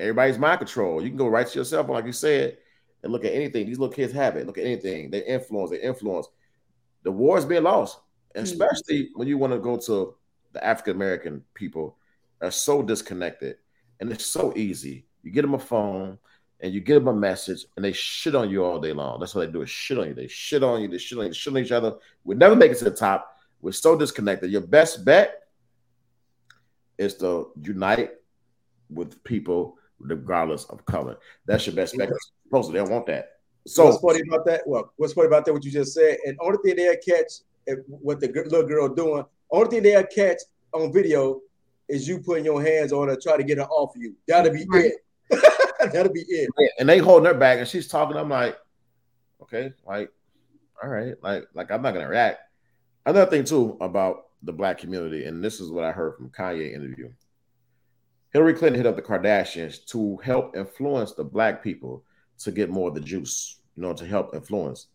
[0.00, 1.02] Everybody's mind control.
[1.02, 2.58] You can go right to yourself, like you said,
[3.02, 3.66] and look at anything.
[3.66, 4.46] These little kids have it.
[4.46, 5.10] Look at anything.
[5.10, 5.70] They influence.
[5.70, 6.28] They influence.
[7.02, 8.42] The war is being lost, mm-hmm.
[8.42, 9.18] especially mm-hmm.
[9.18, 10.14] when you want to go to
[10.52, 11.96] the African American people
[12.40, 13.56] are so disconnected,
[14.00, 15.06] and it's so easy.
[15.22, 16.18] You get them a phone
[16.62, 19.18] and you get them a message, and they shit on you all day long.
[19.18, 20.14] That's what they do is shit on you.
[20.14, 20.88] They shit on you.
[20.88, 21.30] They shit on you.
[21.30, 21.94] They shit on each other.
[22.24, 23.36] We never make it to the top.
[23.62, 24.50] We're so disconnected.
[24.50, 25.42] Your best bet
[26.98, 28.10] is to unite
[28.90, 31.18] with people regardless of color.
[31.46, 32.10] That's your best bet.
[32.44, 33.32] Supposedly, they don't want that.
[33.66, 34.62] So what's funny about that?
[34.66, 35.52] Well, what's funny about that?
[35.52, 37.32] What you just said, and only thing they'll catch
[37.86, 39.24] what the little girl doing.
[39.50, 40.38] Only thing they'll catch
[40.72, 41.40] on video
[41.88, 44.14] is you putting your hands on her, try to get her off of you.
[44.26, 44.92] That'll be right.
[45.30, 45.92] it.
[45.92, 46.48] That'll be it.
[46.78, 48.16] And they holding her back, and she's talking.
[48.16, 48.56] I'm like,
[49.42, 50.10] okay, like,
[50.82, 52.40] all right, like, like I'm not gonna react.
[53.06, 56.72] Another thing too about the black community, and this is what I heard from Kanye
[56.74, 57.10] interview.
[58.32, 62.04] Hillary Clinton hit up the Kardashians to help influence the black people
[62.38, 64.86] to get more of the juice, you know, to help influence.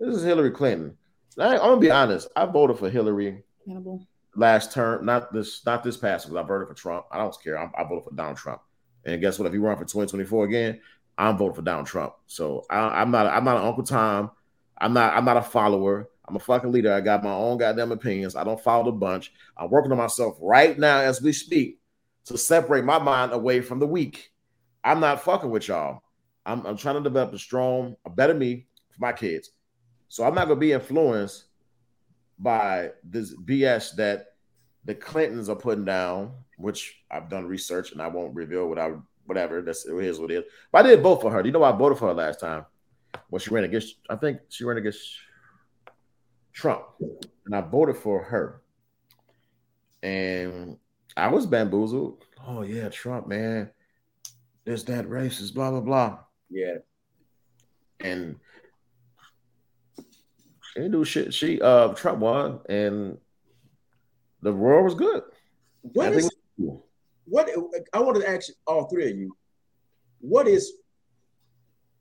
[0.00, 0.96] This is Hillary Clinton.
[1.38, 2.28] I, am gonna be honest.
[2.34, 4.06] I voted for Hillary Hannibal.
[4.34, 7.06] last term, not this, not this past because I voted for Trump.
[7.12, 7.58] I don't care.
[7.58, 8.60] I, I voted for Donald Trump.
[9.04, 9.46] And guess what?
[9.46, 10.80] If you run for 2024 again,
[11.16, 12.14] I'm voting for Donald Trump.
[12.26, 13.26] So I, am not.
[13.26, 14.32] I'm not an Uncle Tom.
[14.78, 15.14] I'm not.
[15.14, 16.10] I'm not a follower.
[16.26, 16.92] I'm a fucking leader.
[16.92, 18.36] I got my own goddamn opinions.
[18.36, 19.32] I don't follow the bunch.
[19.56, 21.79] I'm working on myself right now as we speak
[22.26, 24.32] to separate my mind away from the weak.
[24.84, 26.02] I'm not fucking with y'all.
[26.46, 29.50] I'm, I'm trying to develop a strong, a better me for my kids.
[30.08, 31.44] So I'm not gonna be influenced
[32.38, 34.34] by this BS that
[34.84, 38.92] the Clintons are putting down, which I've done research and I won't reveal what I
[39.26, 39.62] whatever.
[39.62, 40.44] That's it is what it is.
[40.72, 41.44] But I did vote for her.
[41.44, 42.64] You know why I voted for her last time?
[43.28, 45.00] When she ran against, I think she ran against
[46.52, 46.82] Trump,
[47.46, 48.62] and I voted for her.
[50.02, 50.78] And
[51.16, 52.24] I was bamboozled.
[52.46, 53.70] Oh yeah, Trump, man.
[54.64, 56.18] There's that racist, blah blah blah.
[56.48, 56.78] Yeah.
[58.00, 58.36] And
[59.96, 61.34] she didn't do shit.
[61.34, 63.18] She uh Trump won and
[64.42, 65.22] the war was good.
[65.82, 66.30] What is,
[67.24, 67.48] what
[67.92, 69.36] I want to ask all three of you,
[70.20, 70.72] what is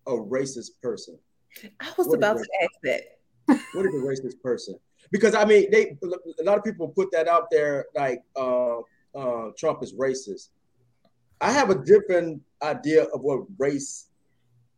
[0.08, 1.18] a racist person?
[1.80, 3.02] I was what about to ask that.
[3.74, 4.76] What is a racist person?
[5.12, 8.78] Because I mean, they a lot of people put that out there like uh
[9.20, 10.50] uh, Trump is racist.
[11.42, 14.08] I have a different idea of what race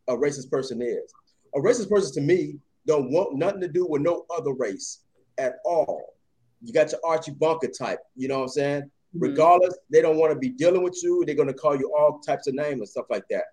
[0.08, 1.12] a racist person is.
[1.54, 5.00] A racist person to me don't want nothing to do with no other race
[5.38, 6.14] at all.
[6.62, 8.82] You got your Archie Bunker type, you know what I'm saying?
[8.82, 9.22] Mm-hmm.
[9.22, 11.24] Regardless, they don't want to be dealing with you.
[11.26, 13.44] They're going to call you all types of names and stuff like that.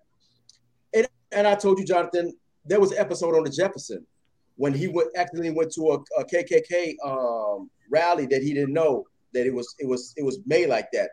[0.94, 2.32] And, and I told you, Jonathan,
[2.64, 4.06] there was an episode on the Jefferson
[4.56, 9.06] when he went accidentally went to a, a KKK um, rally that he didn't know
[9.34, 11.10] that it was it was it was made like that.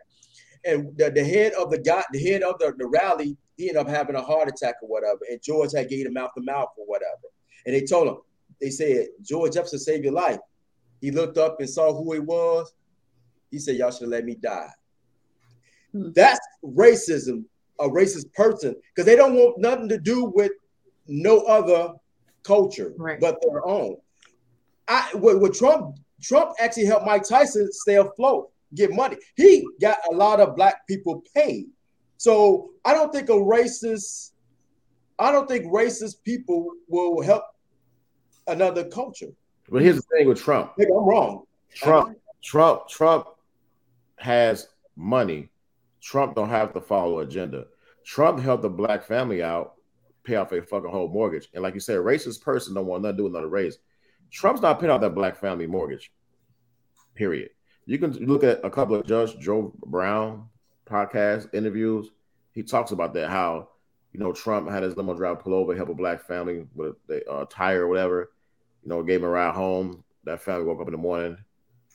[0.64, 3.76] And the, the head of the guy, the head of the, the rally, he ended
[3.76, 5.20] up having a heart attack or whatever.
[5.30, 7.28] And George had gave him mouth to mouth or whatever.
[7.64, 8.16] And they told him,
[8.60, 10.38] they said, George Jefferson saved your life.
[11.00, 12.72] He looked up and saw who he was.
[13.50, 14.70] He said, Y'all should have let me die.
[15.92, 16.10] Hmm.
[16.14, 17.44] That's racism,
[17.78, 20.52] a racist person, because they don't want nothing to do with
[21.06, 21.94] no other
[22.42, 23.20] culture right.
[23.20, 23.96] but their own.
[24.88, 29.16] I what, what Trump Trump actually helped Mike Tyson stay afloat, get money.
[29.36, 31.66] He got a lot of black people paid.
[32.16, 34.32] So I don't think a racist,
[35.18, 37.44] I don't think racist people will help
[38.46, 39.28] another culture.
[39.70, 40.72] But here's the thing with Trump.
[40.76, 41.44] Maybe I'm wrong.
[41.74, 43.26] Trump, Trump, Trump
[44.16, 45.50] has money.
[46.00, 47.66] Trump don't have to follow agenda.
[48.04, 49.74] Trump helped the black family out,
[50.24, 51.48] pay off a fucking whole mortgage.
[51.52, 53.78] And like you said, a racist person don't want nothing to do with another race.
[54.30, 56.12] Trump's not paying off that black family mortgage.
[57.14, 57.50] Period.
[57.86, 60.48] You can look at a couple of Judge Joe Brown
[60.88, 62.10] podcast interviews.
[62.52, 63.68] He talks about that how
[64.12, 67.28] you know Trump had his limo driver pull over, help a black family with a
[67.30, 68.32] uh, tire or whatever.
[68.82, 70.04] You know, gave him a ride home.
[70.24, 71.38] That family woke up in the morning,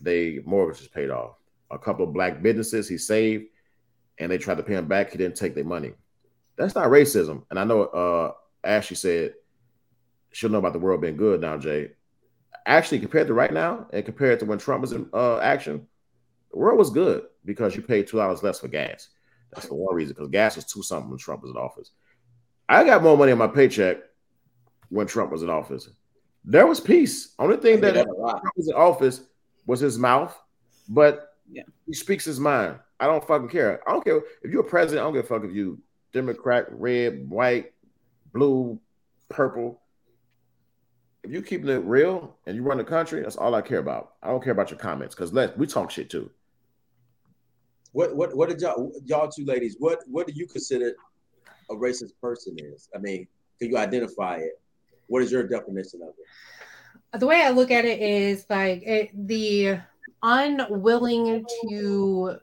[0.02, 1.36] they mortgage is paid off.
[1.72, 3.46] A couple of black businesses he saved,
[4.20, 5.12] and they tried to pay him back.
[5.12, 5.94] He didn't take their money.
[6.56, 7.44] That's not racism.
[7.50, 8.32] And I know uh
[8.64, 9.34] Ashley said
[10.32, 11.92] she'll know about the world being good now, Jay.
[12.66, 15.86] Actually, compared to right now, and compared to when Trump was in uh, action,
[16.52, 19.10] the world was good because you paid two dollars less for gas.
[19.54, 21.92] That's the one reason because gas was two something when Trump was in office.
[22.70, 23.98] I got more money in my paycheck
[24.90, 25.90] when Trump was in office.
[26.46, 27.34] There was peace.
[27.38, 29.22] Only thing that Trump was in office
[29.66, 30.38] was his mouth,
[30.88, 31.64] but Yeah.
[31.86, 32.80] he speaks his mind.
[33.00, 33.82] I don't fucking care.
[33.88, 35.02] I don't care if you're a president.
[35.02, 35.80] I don't give a fuck if you
[36.14, 37.74] Democrat, red, white,
[38.34, 38.80] blue,
[39.30, 39.82] purple.
[41.24, 44.16] If you keeping it real and you run the country, that's all I care about.
[44.22, 46.30] I don't care about your comments because let we talk shit too.
[47.94, 49.78] What what what did y'all y'all two ladies?
[49.80, 50.94] What what do you consider
[51.70, 52.90] a racist person is?
[52.94, 53.28] I mean,
[53.60, 54.60] can you identify it?
[55.08, 56.26] What is your definition of it?
[57.20, 59.80] the way I look at it is like it, the
[60.24, 62.38] unwilling to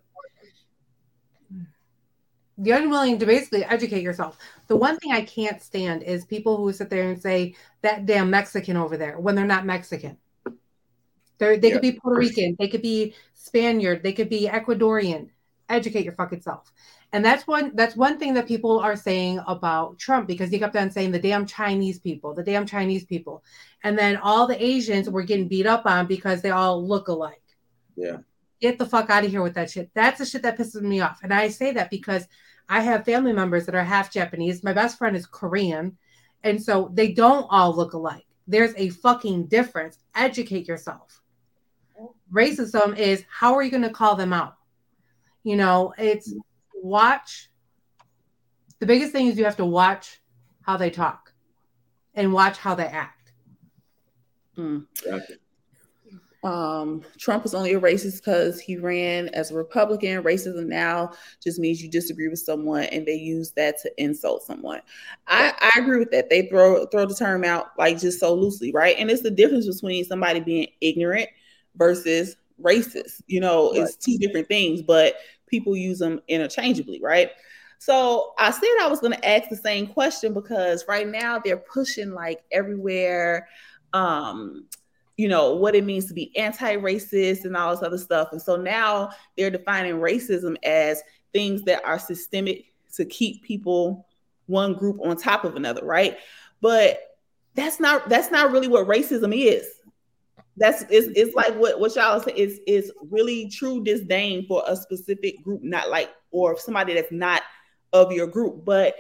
[2.61, 4.39] the unwilling to basically educate yourself.
[4.67, 8.31] The one thing I can't stand is people who sit there and say that damn
[8.31, 10.19] Mexican over there when they're not Mexican.
[11.39, 15.31] They're, they could be Puerto Rican, they could be Spaniard, they could be Ecuadorian.
[15.71, 16.71] Educate your fucking self.
[17.13, 20.77] And that's one that's one thing that people are saying about Trump because he kept
[20.77, 23.43] on saying the damn Chinese people, the damn Chinese people.
[23.83, 27.43] And then all the Asians were getting beat up on because they all look alike.
[27.97, 28.19] Yeah.
[28.61, 29.91] Get the fuck out of here with that shit.
[29.95, 31.21] That's the shit that pisses me off.
[31.23, 32.27] And I say that because
[32.71, 34.63] I have family members that are half Japanese.
[34.63, 35.99] My best friend is Korean.
[36.45, 38.25] And so they don't all look alike.
[38.47, 39.99] There's a fucking difference.
[40.15, 41.21] Educate yourself.
[42.33, 44.55] Racism is how are you going to call them out?
[45.43, 46.33] You know, it's
[46.73, 47.51] watch.
[48.79, 50.21] The biggest thing is you have to watch
[50.63, 51.33] how they talk
[52.15, 53.33] and watch how they act.
[54.57, 54.87] Mm.
[55.05, 55.35] Gotcha.
[56.43, 60.23] Um, Trump was only a racist because he ran as a Republican.
[60.23, 61.13] Racism now
[61.43, 64.81] just means you disagree with someone and they use that to insult someone.
[65.27, 66.31] I, I agree with that.
[66.31, 68.97] They throw throw the term out like just so loosely, right?
[68.99, 71.29] And it's the difference between somebody being ignorant
[71.77, 73.23] versus racist.
[73.27, 75.17] You know, it's two different things, but
[75.47, 77.31] people use them interchangeably, right?
[77.79, 81.57] So I said I was going to ask the same question because right now they're
[81.57, 83.49] pushing like everywhere.
[83.93, 84.67] Um,
[85.21, 88.29] you know what it means to be anti-racist and all this other stuff.
[88.33, 91.03] And so now they're defining racism as
[91.35, 94.07] things that are systemic to keep people
[94.47, 96.17] one group on top of another right?
[96.63, 97.19] But
[97.55, 99.67] that's not that's not really what racism is.
[100.57, 104.75] That's it's, it's like what what y'all say is is really true disdain for a
[104.75, 107.43] specific group not like or somebody that's not
[107.93, 108.65] of your group.
[108.65, 108.95] But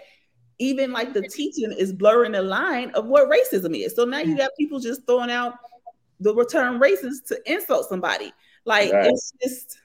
[0.58, 3.96] even like the teaching is blurring the line of what racism is.
[3.96, 4.38] So now you mm.
[4.38, 5.54] got people just throwing out
[6.20, 8.32] the return racist to insult somebody.
[8.64, 9.10] Like Right.
[9.10, 9.78] it's just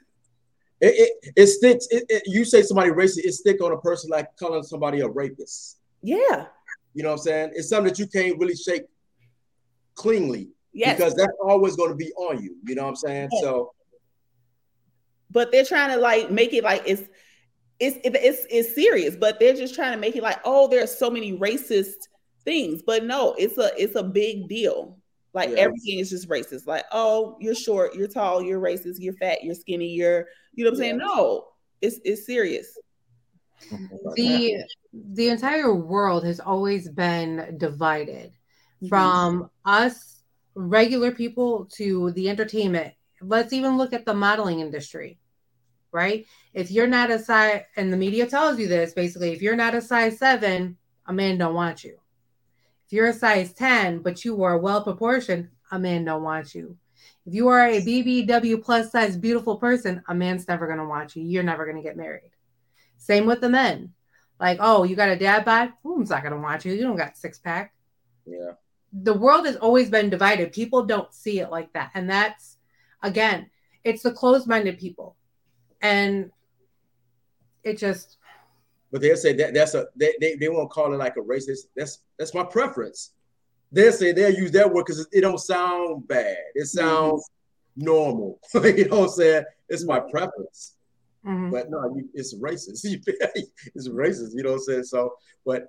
[0.82, 1.88] It, it, it sticks.
[1.90, 5.08] It, it, you say somebody racist, it stick on a person like calling somebody a
[5.08, 5.78] rapist.
[6.02, 6.48] yeah,
[6.94, 7.52] You know what I'm saying?
[7.56, 8.84] It's something that you can't really shake
[9.96, 10.98] cleanly yes.
[10.98, 12.58] because that's always going to be on you.
[12.66, 13.30] You know what I'm saying?
[13.32, 13.42] Yes.
[13.42, 13.72] So
[15.32, 17.04] but they're trying to like make it like it's
[17.80, 21.10] it's it's it's serious, but they're just trying to make it like oh, there's so
[21.10, 22.08] many racist
[22.46, 24.98] things, but no, it's a it's a big deal.
[25.36, 25.58] Like Yeah.
[25.58, 26.66] everything is just racist.
[26.66, 30.72] Like oh, you're short, you're tall, you're racist, you're fat, you're skinny, you're you know
[30.72, 30.98] what I'm saying?
[30.98, 31.50] No,
[31.82, 32.68] it's it's serious.
[34.16, 34.64] the
[34.94, 38.88] the entire world has always been divided mm-hmm.
[38.88, 40.24] from us
[40.56, 45.18] regular people to the entertainment let's even look at the modeling industry
[45.92, 49.56] right if you're not a size and the media tells you this basically if you're
[49.56, 50.78] not a size 7
[51.08, 51.98] a man don't want you
[52.86, 56.78] if you're a size 10 but you are well proportioned a man don't want you
[57.26, 61.16] if you are a bbw plus size beautiful person a man's never going to want
[61.16, 62.32] you you're never going to get married
[62.98, 63.94] same with the men
[64.40, 65.74] like, oh, you got a dad bod?
[65.84, 66.74] Who's not gonna want you?
[66.74, 67.74] You don't got six pack.
[68.26, 68.52] yeah,
[68.92, 70.52] The world has always been divided.
[70.52, 71.92] People don't see it like that.
[71.94, 72.58] And that's
[73.02, 73.50] again,
[73.84, 75.16] it's the closed-minded people.
[75.82, 76.32] And
[77.64, 78.18] it just
[78.92, 81.68] but they'll say that that's a they they, they won't call it like a racist.
[81.76, 83.12] That's that's my preference.
[83.72, 86.38] They'll say they'll use that word because it, it, don't sound bad.
[86.54, 87.30] It sounds
[87.78, 87.86] mm-hmm.
[87.86, 88.40] normal.
[88.54, 89.44] you know what I'm saying?
[89.68, 90.76] It's my preference.
[91.26, 91.50] Mm-hmm.
[91.50, 92.82] But no, it's racist.
[92.86, 94.32] it's racist.
[94.36, 94.84] You know what I'm saying?
[94.84, 95.16] So,
[95.46, 95.68] but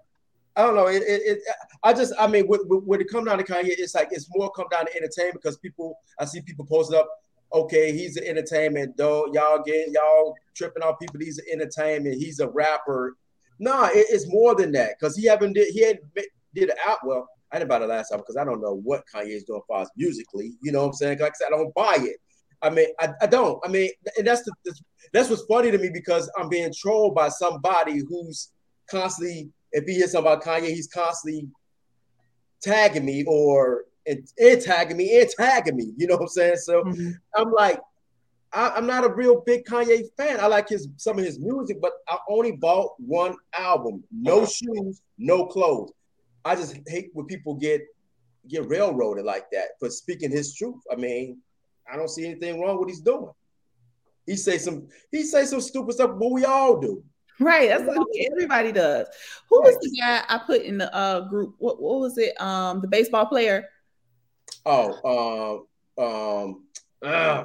[0.55, 0.87] I don't know.
[0.87, 1.39] It, it, it
[1.83, 4.67] I just, I mean, when it comes down to Kanye, it's like it's more come
[4.71, 7.09] down to entertainment because people, I see people posting up,
[7.53, 9.27] okay, he's an entertainment, though.
[9.33, 11.21] Y'all get y'all tripping on people.
[11.21, 12.17] He's an entertainment.
[12.17, 13.17] He's a rapper.
[13.59, 15.99] No, it, it's more than that because he haven't did he had
[16.55, 17.29] did it out well.
[17.53, 19.79] I didn't buy the last album because I don't know what Kanye is doing for
[19.79, 20.55] us musically.
[20.63, 21.19] You know what I'm saying?
[21.21, 22.17] Like I said, I don't buy it.
[22.63, 23.61] I mean, I, I don't.
[23.65, 24.53] I mean, and that's the
[25.13, 28.51] that's what's funny to me because I'm being trolled by somebody who's
[28.91, 31.49] constantly if he hears something about Kanye, he's constantly
[32.63, 35.93] tagging me or and, and tagging me and tagging me.
[35.97, 36.57] You know what I'm saying?
[36.57, 37.11] So mm-hmm.
[37.35, 37.81] I'm like,
[38.53, 40.41] I, am not a real big Kanye fan.
[40.41, 44.03] I like his some of his music, but I only bought one album.
[44.11, 45.93] No shoes, no clothes.
[46.45, 47.83] I just hate when people get
[48.49, 50.81] get railroaded like that for speaking his truth.
[50.91, 51.39] I mean,
[51.93, 53.31] I don't see anything wrong with what he's doing.
[54.27, 57.03] He say some he say some stupid stuff, but we all do.
[57.39, 57.69] Right.
[57.69, 59.07] That's what everybody does.
[59.51, 61.55] Who was the guy I put in the uh group?
[61.59, 62.41] What what was it?
[62.41, 63.69] Um the baseball player.
[64.67, 65.67] Oh,
[65.99, 66.63] um, um
[67.03, 67.45] uh,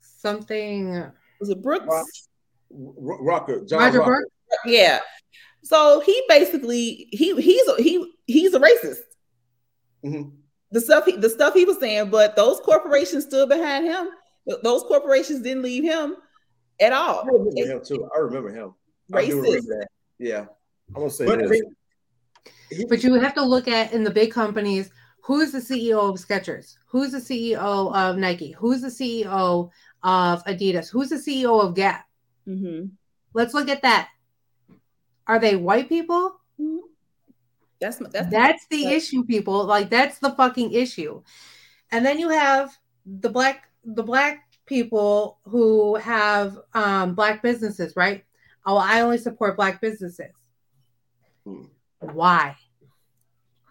[0.00, 1.10] something
[1.40, 2.28] was it Brooks?
[2.70, 4.28] Rocker, John Roger Rocker.
[4.64, 5.00] Yeah.
[5.64, 9.00] So he basically he he's a, he he's a racist.
[10.04, 10.30] Mm-hmm.
[10.70, 14.08] The stuff he, the stuff he was saying, but those corporations stood behind him.
[14.62, 16.16] Those corporations didn't leave him
[16.80, 17.22] at all.
[17.22, 18.08] I remember him too.
[18.14, 18.74] I remember him
[19.12, 19.64] racist.
[20.18, 20.46] Yeah.
[20.94, 21.62] I'm gonna say but, this.
[22.88, 24.90] but you have to look at in the big companies
[25.28, 26.78] who's the CEO of Skechers?
[26.86, 28.52] Who's the CEO of Nike?
[28.52, 29.70] Who's the CEO
[30.02, 30.88] of Adidas?
[30.88, 32.06] Who's the CEO of Gap?
[32.48, 32.86] Mm-hmm.
[33.34, 34.08] Let's look at that.
[35.26, 36.40] Are they white people?
[36.58, 36.78] Mm-hmm.
[37.78, 39.64] That's that's, that's the that's, issue, people.
[39.64, 41.22] Like that's the fucking issue.
[41.92, 42.74] And then you have
[43.04, 48.24] the black the black people who have um, black businesses, right?
[48.66, 50.32] oh, I only support black businesses.
[51.44, 51.64] Hmm.
[52.00, 52.56] Why?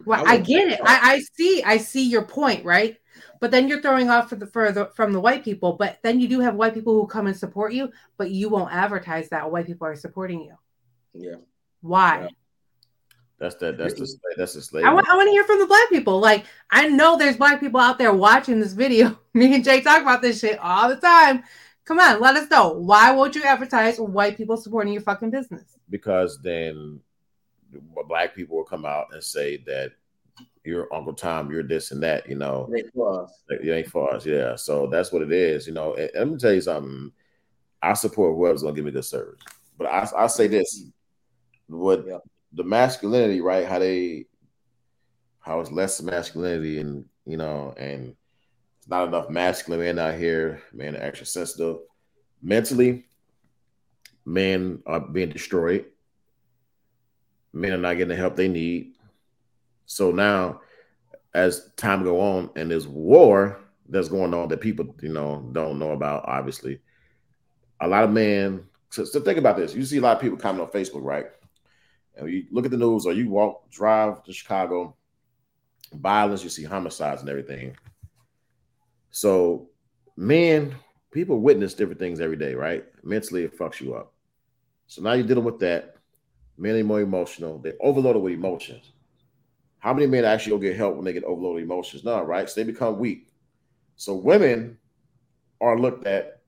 [0.08, 0.80] Well, I, I get it.
[0.82, 1.62] I, I, see.
[1.64, 2.95] I see your point, right?
[3.41, 5.74] But then you're throwing off for the, for the from the white people.
[5.74, 8.74] But then you do have white people who come and support you, but you won't
[8.74, 10.55] advertise that white people are supporting you.
[11.14, 11.36] Yeah.
[11.82, 12.22] Why?
[12.22, 12.28] Yeah.
[13.38, 13.78] That's that.
[13.78, 14.86] That's the that's the slave.
[14.86, 15.10] I want.
[15.10, 16.22] I want to hear from the black people.
[16.22, 19.20] Like I know there's black people out there watching this video.
[19.34, 21.43] Me and Jay talk about this shit all the time.
[21.84, 22.74] Come on, let us know.
[22.74, 25.78] Why won't you advertise white people supporting your fucking business?
[25.89, 27.01] Because then
[28.07, 29.91] black people will come out and say that
[30.63, 32.70] you're Uncle Tom, you're this and that, you know.
[32.74, 33.43] It ain't for us.
[33.49, 34.55] It ain't for us, yeah.
[34.55, 35.95] So that's what it is, you know.
[35.95, 37.11] And, let me tell you something.
[37.82, 39.39] I support whoever's gonna give me good service.
[39.78, 40.86] But I I say this
[41.68, 42.18] what yeah.
[42.53, 43.65] the masculinity, right?
[43.65, 44.26] How they
[45.39, 48.15] how it's less masculinity and you know, and
[48.78, 50.61] it's not enough masculine men out here.
[50.74, 51.78] Men are extra sensitive.
[52.41, 53.05] Mentally,
[54.26, 55.86] men are being destroyed.
[57.53, 58.93] Men are not getting the help they need.
[59.85, 60.61] So now,
[61.33, 65.79] as time go on, and there's war that's going on that people you know don't
[65.79, 66.79] know about, obviously,
[67.79, 68.65] a lot of men.
[68.89, 71.27] So, so think about this: you see a lot of people comment on Facebook, right?
[72.15, 74.95] And you look at the news, or you walk, drive to Chicago,
[75.93, 77.75] violence, you see homicides and everything
[79.17, 79.69] so,
[80.15, 80.75] men,
[81.11, 82.85] people witness different things every day, right?
[83.03, 84.13] Mentally, it fucks you up.
[84.85, 85.96] So now you're dealing with that.
[86.60, 87.60] Are more emotional.
[87.60, 88.91] They're overloaded with emotions.
[89.80, 92.03] How many men actually go get help when they get overloaded emotions?
[92.03, 92.49] No, right?
[92.49, 93.30] So they become weak.
[93.95, 94.78] So women
[95.62, 96.41] are looked at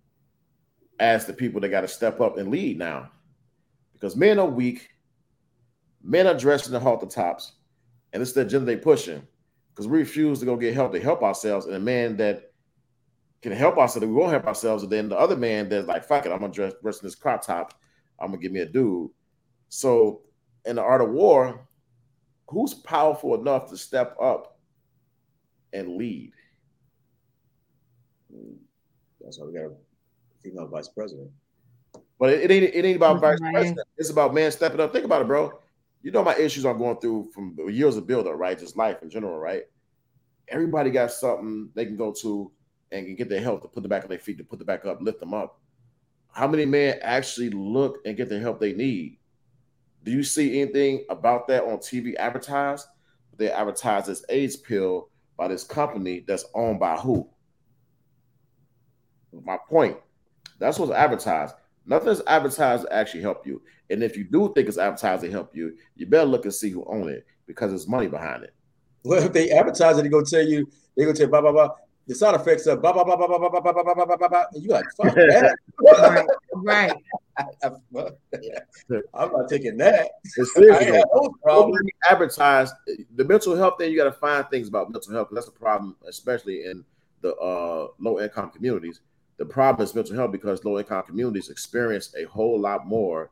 [0.99, 3.11] as the people that got to step up and lead now.
[3.93, 4.89] Because men are weak,
[6.03, 7.53] men are dressed in the halter tops,
[8.13, 9.21] and it's the agenda they pushing.
[9.69, 11.65] Because we refuse to go get help to help ourselves.
[11.65, 12.51] And a man that
[13.41, 14.83] can help ourselves, we won't help ourselves.
[14.83, 17.15] And then the other man that's like, fuck it, I'm gonna dress, dress in this
[17.15, 17.73] crop top.
[18.19, 19.11] I'm gonna give me a dude.
[19.69, 20.21] So
[20.65, 21.67] in the art of war,
[22.47, 24.57] who's powerful enough to step up
[25.71, 26.33] and lead?
[29.21, 29.71] That's why we got a
[30.41, 31.29] female vice president.
[32.19, 33.87] But it, it ain't it ain't about vice president.
[33.97, 34.91] It's about man stepping up.
[34.91, 35.59] Think about it, bro.
[36.01, 38.57] You know my issues I'm going through from years of builder, right?
[38.57, 39.63] Just life in general, right?
[40.47, 42.51] Everybody got something they can go to
[42.91, 44.65] and can get their help to put them back on their feet, to put them
[44.65, 45.59] back up, lift them up.
[46.31, 49.18] How many men actually look and get the help they need?
[50.03, 52.87] Do you see anything about that on TV advertised?
[53.37, 57.29] They advertise this AIDS pill by this company that's owned by who?
[59.31, 59.97] My point.
[60.59, 61.55] That's what's advertised.
[61.85, 63.61] Nothing's advertised to actually help you.
[63.89, 66.69] And if you do think it's advertised to help you, you better look and see
[66.69, 68.53] who owns it because there's money behind it.
[69.03, 71.51] Well, if they advertise it, they're gonna tell you, they're gonna tell you blah blah
[71.51, 71.69] blah.
[72.09, 74.17] The sound effects are blah blah blah blah blah blah blah blah blah blah blah
[74.17, 74.43] blah blah.
[74.53, 75.55] And you like fuck that.
[76.55, 76.91] Right.
[77.91, 78.11] Right.
[79.13, 80.09] I'm not taking that.
[80.23, 80.81] It's I serious.
[80.81, 81.75] ain't had those problems.
[81.77, 82.73] Nobody advertise
[83.15, 83.91] the mental health thing.
[83.91, 85.29] You got to find things about mental health.
[85.29, 86.83] 'cause That's a problem, especially in
[87.21, 89.01] the uh, low income communities.
[89.37, 93.29] The problem is mental health because low income communities experience a whole lot more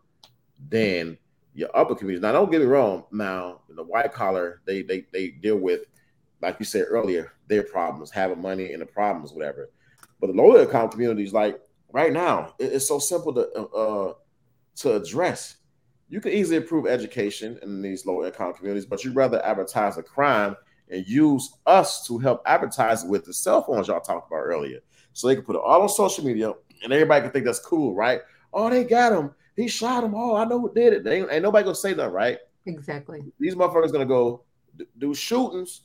[0.69, 1.17] than
[1.55, 2.21] your upper communities.
[2.21, 3.05] Now, don't get me wrong.
[3.11, 5.81] Now, the white collar, they they they deal with,
[6.41, 9.69] like you said earlier, their problems, having money and the problems, whatever.
[10.19, 11.59] But the low income communities, like
[11.91, 14.13] right now, it's so simple to uh,
[14.77, 15.57] to address.
[16.09, 20.03] You can easily improve education in these low income communities, but you'd rather advertise a
[20.03, 20.55] crime
[20.89, 24.79] and use us to help advertise with the cell phones y'all talked about earlier.
[25.13, 27.93] So they can put it all on social media and everybody can think that's cool,
[27.93, 28.21] right?
[28.53, 29.31] Oh, they got him.
[29.55, 30.13] He shot him.
[30.15, 31.03] Oh, I know who did it.
[31.03, 32.37] They ain't, ain't nobody gonna say nothing, right?
[32.65, 33.23] Exactly.
[33.39, 34.43] These motherfuckers gonna go
[34.97, 35.81] do shootings,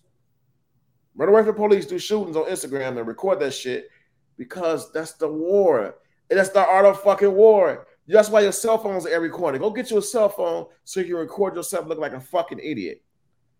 [1.15, 3.89] run away from police, do shootings on Instagram and record that shit
[4.37, 5.97] because that's the war.
[6.31, 7.87] And that's the art of fucking war.
[8.09, 9.59] That's why your cell phones are every corner.
[9.59, 12.59] Go get you a cell phone so you can record yourself look like a fucking
[12.59, 13.03] idiot.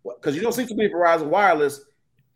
[0.05, 1.85] Because you don't see too many Verizon Wireless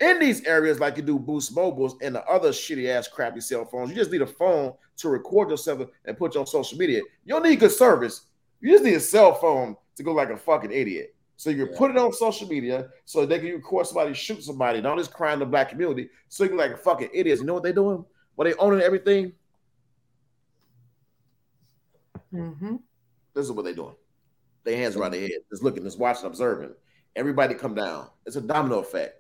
[0.00, 3.64] in these areas like you do Boost Mobiles and the other shitty ass crappy cell
[3.64, 3.90] phones.
[3.90, 7.00] You just need a phone to record yourself and put you on social media.
[7.24, 8.26] You don't need good service.
[8.60, 11.15] You just need a cell phone to go like a fucking idiot.
[11.36, 11.78] So you can Yeah.
[11.78, 15.08] put it on social media so they can record somebody shoot somebody and all this
[15.08, 16.08] crime in the black community.
[16.28, 17.40] So you can like a fucking idiots.
[17.40, 18.04] You know what they doing?
[18.34, 19.32] What they owning everything?
[22.30, 22.76] hmm
[23.34, 23.94] This is what they doing.
[24.64, 26.74] Their hands around their head, just looking, just watching, observing.
[27.14, 28.08] Everybody come down.
[28.26, 29.14] It's a domino effect.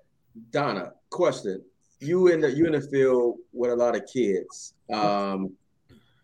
[0.50, 1.62] Donna, question.
[2.00, 4.74] You in the you in the field with a lot of kids.
[4.92, 5.56] Um,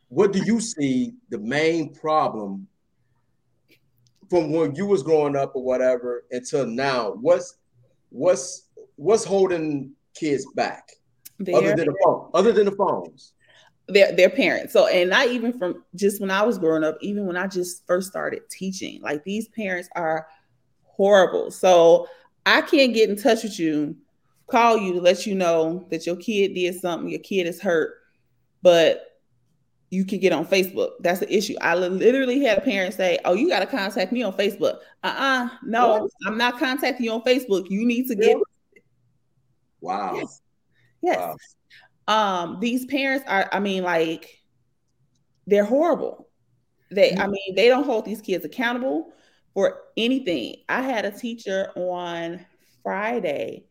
[0.08, 2.66] what do you see the main problem
[4.32, 7.12] from when you was growing up or whatever until now?
[7.20, 7.56] What's
[8.08, 10.88] what's what's holding kids back
[11.54, 12.30] other than the phone?
[12.32, 13.34] Other than the phones?
[13.88, 14.72] their their parents.
[14.72, 17.86] So, and not even from just when I was growing up, even when I just
[17.86, 20.26] first started teaching, like these parents are
[20.84, 21.50] horrible.
[21.50, 22.08] So
[22.46, 23.96] I can't get in touch with you,
[24.46, 27.96] call you to let you know that your kid did something, your kid is hurt,
[28.62, 29.11] but
[29.92, 30.92] you can get on Facebook.
[31.00, 31.54] That's the issue.
[31.60, 35.50] I literally had a parent say, "Oh, you got to contact me on Facebook." Uh-uh,
[35.62, 36.10] no, What?
[36.26, 37.68] I'm not contacting you on Facebook.
[37.68, 38.38] You need to get
[39.82, 40.14] Wow.
[40.14, 40.40] Yes.
[41.02, 41.36] yes.
[42.08, 42.42] Wow.
[42.42, 44.40] um these parents are i mean like
[45.46, 46.28] they're horrible
[46.90, 49.12] they i mean they don't hold these kids accountable
[49.54, 52.44] for anything i had a teacher on
[52.82, 53.64] friday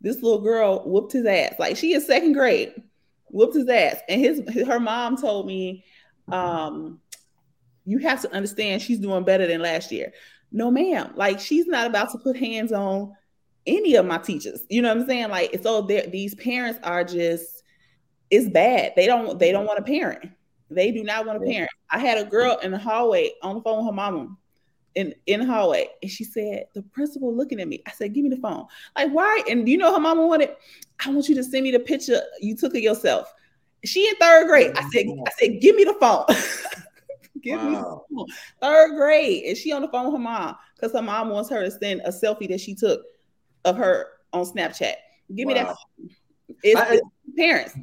[0.00, 2.72] this little girl whooped his ass like she is second grade
[3.30, 4.00] whooped his ass.
[4.08, 5.84] And his her mom told me
[6.30, 7.00] um
[7.84, 10.12] you have to understand she's doing better than last year.
[10.52, 11.12] No ma'am.
[11.16, 13.12] Like she's not about to put hands on
[13.66, 14.62] any of my teachers.
[14.68, 15.30] You know what i'm saying?
[15.30, 17.62] Like so these parents are just
[18.30, 18.92] it's bad.
[18.96, 20.30] They don't they don't want a parent.
[20.70, 21.70] They do not want a parent.
[21.90, 24.28] I had a girl in the hallway on the phone with her mama
[25.00, 27.82] in in the hallway and she said the principal looking at me.
[27.86, 28.66] I said give me the phone.
[28.96, 29.42] Like why?
[29.48, 30.50] And you know her mama wanted
[31.04, 33.32] i want you to send me the picture you took of yourself.
[33.84, 34.72] She in third grade.
[34.76, 36.24] I said i said give me the phone.
[37.42, 38.26] Give me the phone.
[38.60, 41.62] Third grade and she on the phone with her mom because her mom wants her
[41.64, 43.00] to send a selfie that she took
[43.64, 44.94] of her on snapchat.
[45.34, 45.76] Give me that Wow.
[45.96, 46.10] phone.
[46.62, 47.02] it's, I- it's
[47.38, 47.74] parents.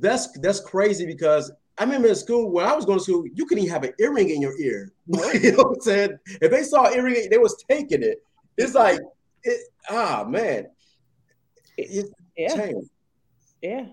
[0.00, 3.46] That's that's crazy because I remember in school when I was going to school, you
[3.46, 4.92] couldn't even have an earring in your ear.
[5.06, 6.18] you know what I'm saying?
[6.42, 8.22] If they saw an earring, they was taking it.
[8.56, 8.98] It's like
[9.44, 9.60] it
[9.90, 10.66] ah man.
[11.76, 12.90] It, it yeah changed.
[13.62, 13.86] yeah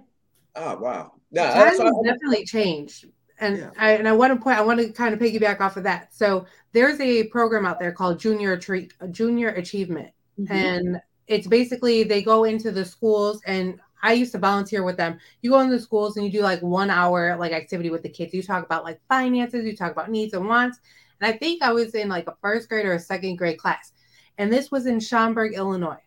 [0.55, 1.11] Ah wow.
[1.31, 3.05] Now, Times has definitely changed.
[3.39, 3.69] And Yeah.
[3.77, 6.15] I and I want to point I want to kind of piggyback off of that.
[6.15, 10.11] So there's a program out there called Junior Treat Junior Achievement.
[10.39, 10.51] Mhm.
[10.51, 15.19] And it's basically they go into the schools and I used to volunteer with them.
[15.41, 18.33] You go into schools and you do like one hour like activity with the kids.
[18.33, 20.79] You talk about like finances, you talk about needs and wants.
[21.19, 23.93] And I think I was in like a first grade or a second grade class.
[24.37, 26.01] And this was in Schaumburg, Illinois.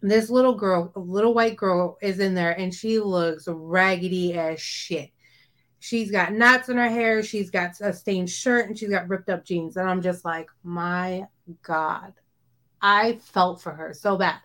[0.00, 4.34] And this little girl, a little white girl, is in there and she looks raggedy
[4.34, 5.10] as shit.
[5.80, 9.28] She's got knots in her hair, she's got a stained shirt, and she's got ripped
[9.28, 9.76] up jeans.
[9.76, 11.26] And I'm just like, my
[11.62, 12.12] God.
[12.80, 14.38] I felt for her so bad.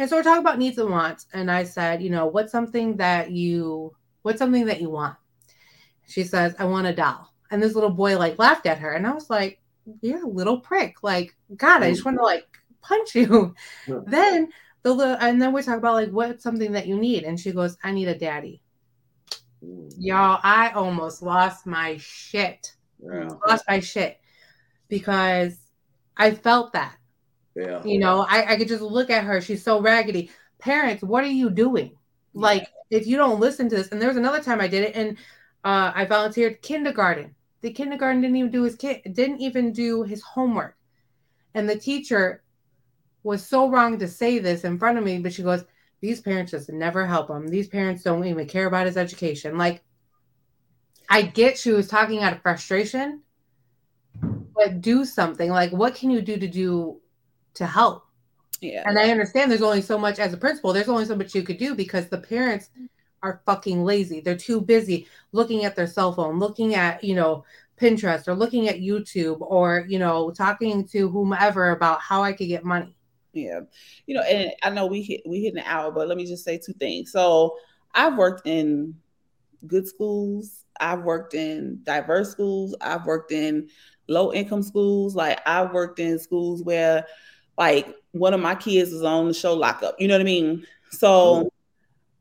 [0.00, 1.26] And so we're talking about needs and wants.
[1.34, 5.14] And I said, you know, what's something that you what's something that you want?
[6.08, 7.34] She says, I want a doll.
[7.50, 8.92] And this little boy like laughed at her.
[8.92, 9.60] And I was like,
[10.00, 11.02] You're a little prick.
[11.02, 12.06] Like, God, I just mm.
[12.06, 12.46] want to like
[12.80, 13.54] punch you.
[13.86, 14.00] Yeah.
[14.06, 14.48] Then
[14.84, 17.24] the little and then we talk about like what's something that you need.
[17.24, 18.62] And she goes, I need a daddy.
[19.62, 19.92] Mm.
[19.98, 22.74] Y'all, I almost lost my shit
[23.04, 23.28] Yeah.
[23.46, 24.18] lost my shit
[24.88, 25.58] because
[26.16, 26.96] I felt that.
[27.54, 27.82] Yeah.
[27.84, 29.40] You know, I, I could just look at her.
[29.40, 30.30] She's so raggedy.
[30.58, 31.96] Parents, what are you doing?
[32.32, 34.96] Like, if you don't listen to this, and there was another time I did it,
[34.96, 35.16] and
[35.64, 37.34] uh, I volunteered kindergarten.
[37.62, 40.76] The kindergarten didn't even do his kid didn't even do his homework,
[41.54, 42.42] and the teacher
[43.22, 45.64] was so wrong to say this in front of me, but she goes,
[46.00, 47.48] "These parents just never help him.
[47.48, 49.82] These parents don't even care about his education." Like,
[51.08, 53.22] I get she was talking out of frustration,
[54.54, 55.50] but do something.
[55.50, 56.99] Like, what can you do to do
[57.60, 58.04] to help?
[58.60, 58.82] Yeah.
[58.86, 61.42] And I understand there's only so much as a principal, there's only so much you
[61.42, 62.70] could do because the parents
[63.22, 64.20] are fucking lazy.
[64.20, 67.44] They're too busy looking at their cell phone, looking at, you know,
[67.80, 72.48] Pinterest or looking at YouTube or, you know, talking to whomever about how I could
[72.48, 72.94] get money.
[73.32, 73.60] Yeah.
[74.06, 76.44] You know, and I know we hit we hit an hour, but let me just
[76.44, 77.12] say two things.
[77.12, 77.56] So
[77.94, 78.94] I've worked in
[79.66, 83.68] good schools, I've worked in diverse schools, I've worked in
[84.08, 87.06] low income schools, like I've worked in schools where
[87.60, 89.94] like one of my kids is on the show lockup.
[90.00, 90.66] You know what I mean?
[90.90, 91.48] So mm-hmm.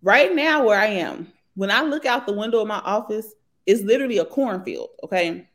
[0.04, 3.34] right now where I am, when I look out the window of my office,
[3.66, 4.90] it's literally a cornfield.
[5.04, 5.50] Okay.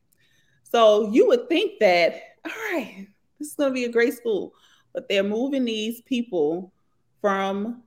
[0.64, 2.14] So you would think that,
[2.44, 3.06] all right,
[3.38, 4.54] this is gonna be a great school
[4.94, 6.72] but they're moving these people
[7.20, 7.82] from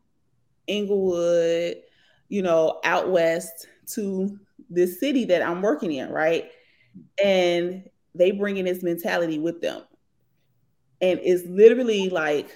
[0.67, 1.77] Englewood,
[2.27, 4.37] you know, out west to
[4.69, 6.51] this city that I'm working in, right?
[7.23, 9.83] And they bring in this mentality with them.
[11.01, 12.49] And it's literally like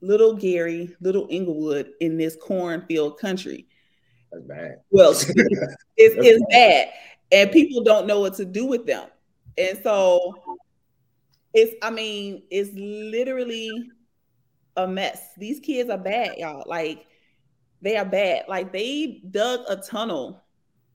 [0.00, 3.66] little Gary, little Englewood in this cornfield country.
[4.32, 4.80] That's bad.
[4.90, 5.26] Well, it's,
[5.96, 6.88] it's bad.
[7.30, 9.08] And people don't know what to do with them.
[9.56, 10.34] And so
[11.54, 13.70] it's, I mean, it's literally
[14.76, 15.32] a mess.
[15.36, 16.64] These kids are bad, y'all.
[16.66, 17.06] Like,
[17.82, 18.44] they are bad.
[18.48, 20.42] Like, they dug a tunnel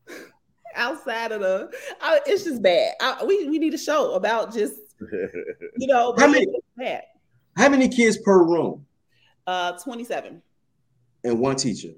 [0.76, 1.72] outside of the,
[2.02, 2.94] I, it's just bad.
[3.02, 4.76] I, we, we need a show about just,
[5.78, 6.48] you know, How many-.
[7.58, 8.86] How many kids per room
[9.46, 10.42] Uh, 27
[11.24, 11.90] and one teacher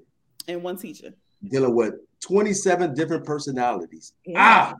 [0.48, 1.12] and one teacher.
[1.48, 4.12] dealing with 27 different personalities?
[4.24, 4.36] Yeah.
[4.38, 4.74] Ah,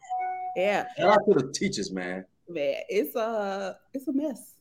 [0.56, 2.24] Yeah, shout out to the teachers, man.
[2.48, 2.76] man.
[2.88, 4.52] It's a, it's a mess.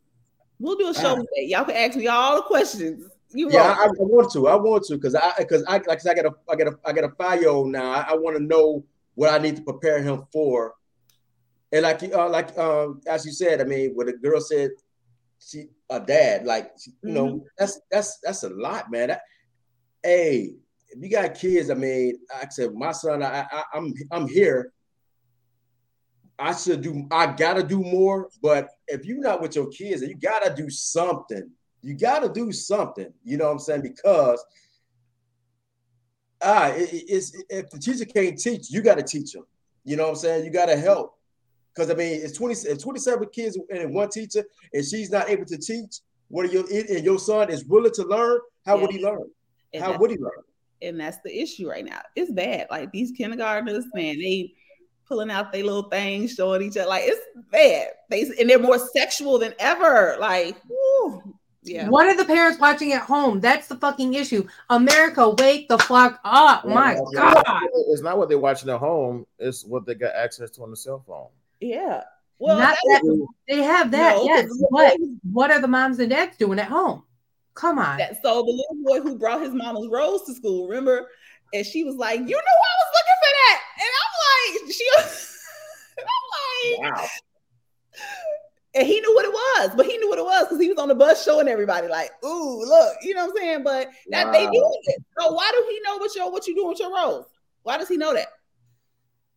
[0.59, 1.16] We'll do a show Ah.
[1.16, 1.28] with.
[1.38, 3.09] Y'all can ask me all the questions.
[3.34, 3.80] You Yeah, want.
[3.80, 4.47] I, I want to.
[4.47, 6.93] I want to because I because I like I got a I got a I
[6.93, 7.91] got a five year old now.
[7.91, 8.86] I, I want to know
[9.16, 10.76] what I need to prepare him for.
[11.76, 14.71] And like uh, like um, as you said, I mean, what the girl said,
[15.39, 16.71] she a dad like
[17.03, 19.09] you know that's that's that's a lot, man.
[19.09, 19.21] That,
[20.01, 20.55] hey,
[20.88, 24.26] if you got kids, I mean, like I said, my son, I, I I'm I'm
[24.26, 24.71] here.
[26.39, 27.05] I should do.
[27.11, 28.30] I gotta do more.
[28.41, 31.51] But if you're not with your kids, you gotta do something.
[31.82, 33.11] You gotta do something.
[33.26, 33.82] You know what I'm saying?
[33.82, 34.41] Because
[36.41, 39.45] ah, it- it's if the teacher can't teach, you gotta teach them.
[39.84, 40.45] You know what I'm saying?
[40.45, 41.11] You gotta help.
[41.76, 45.45] Because I mean, it's 20, it's 27 kids and one teacher, and she's not able
[45.45, 45.99] to teach.
[46.30, 48.39] What are your and your son is willing to learn?
[48.65, 49.30] How would he learn?
[49.73, 50.32] And How would he learn?
[50.82, 52.01] and that's the issue right now.
[52.15, 52.67] It's bad.
[52.69, 54.53] Like these kindergartners, man, they
[55.07, 56.89] pulling out their little things, showing each other.
[56.89, 57.21] Like it's
[57.51, 57.89] bad.
[58.09, 60.17] They and they're more sexual than ever.
[60.19, 61.36] Like, whew.
[61.63, 63.39] yeah, What are the parents watching at home?
[63.39, 64.47] That's the fucking issue.
[64.69, 66.65] America, wake the fuck up.
[66.65, 67.43] My God.
[67.89, 70.78] It's not what they're watching at home, it's what they got access to on the
[70.78, 71.28] cell phone.
[71.66, 72.03] Yeah.
[72.38, 74.47] Well, Not that they have that, No, yes.
[74.47, 74.97] 'cause But
[75.32, 77.03] what are the moms and dads doing at home?
[77.53, 77.97] Come on.
[77.97, 81.09] that so the little boy who brought his mama's rose to school, remember?
[81.53, 84.13] And she was like, "You know, I was looking for that," and I'm
[84.66, 84.89] like, "She,"
[85.97, 86.07] and
[86.82, 87.07] I'm like, Wow.
[88.74, 90.78] and he knew what it was, but he knew what it was because he was
[90.78, 93.63] on the bus showing everybody, like, "Ooh, look," you know what I'm saying?
[93.63, 94.51] But that they Wow.
[94.51, 95.03] doing it.
[95.18, 97.26] So why do he know what your what you doing with your rose?
[97.63, 98.28] Why does he know that?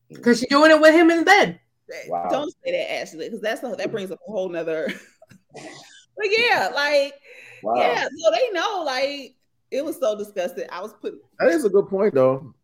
[0.09, 1.61] Because she's doing it with him in bed.
[2.09, 2.29] Wow.
[2.31, 4.93] Don't say that, Ashley, because that's a, that brings up a whole nother.
[5.55, 7.15] but yeah, like
[7.63, 7.75] Wow.
[7.77, 9.35] yeah, so they know, like
[9.71, 10.67] it was so disgusting.
[10.71, 12.55] I was putting That is a good point, though.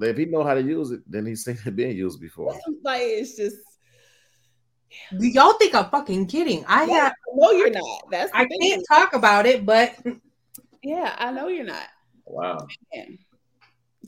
[0.00, 2.58] If he know how to use it, then he's seen it being used before.
[2.84, 3.56] like it's just
[5.20, 6.64] Y'all think I'm fucking kidding.
[6.66, 8.10] I no, have no, you're not.
[8.10, 8.58] That's I thing.
[8.60, 9.94] can't talk about it, but
[10.82, 11.86] Yeah, I know you're not.
[12.24, 12.66] Wow.
[12.94, 13.18] Man.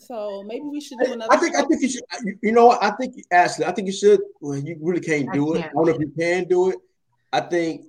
[0.01, 1.33] So maybe we should do another.
[1.33, 2.05] I think I think you should.
[2.13, 2.83] Uh, you- You know what?
[2.83, 3.65] I think Ashley.
[3.65, 4.21] I think you should.
[4.41, 5.59] Well, you really can't I do it.
[5.59, 5.75] I can't.
[5.75, 6.79] don't know if you can do it.
[7.33, 7.87] I think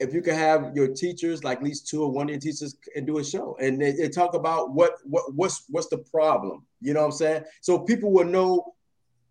[0.00, 2.76] if you can have your teachers, like at least two or one of your teachers,
[2.94, 6.64] and do a show and they, they talk about what what what's what's the problem.
[6.80, 7.44] You know what I'm saying?
[7.60, 8.74] So people will know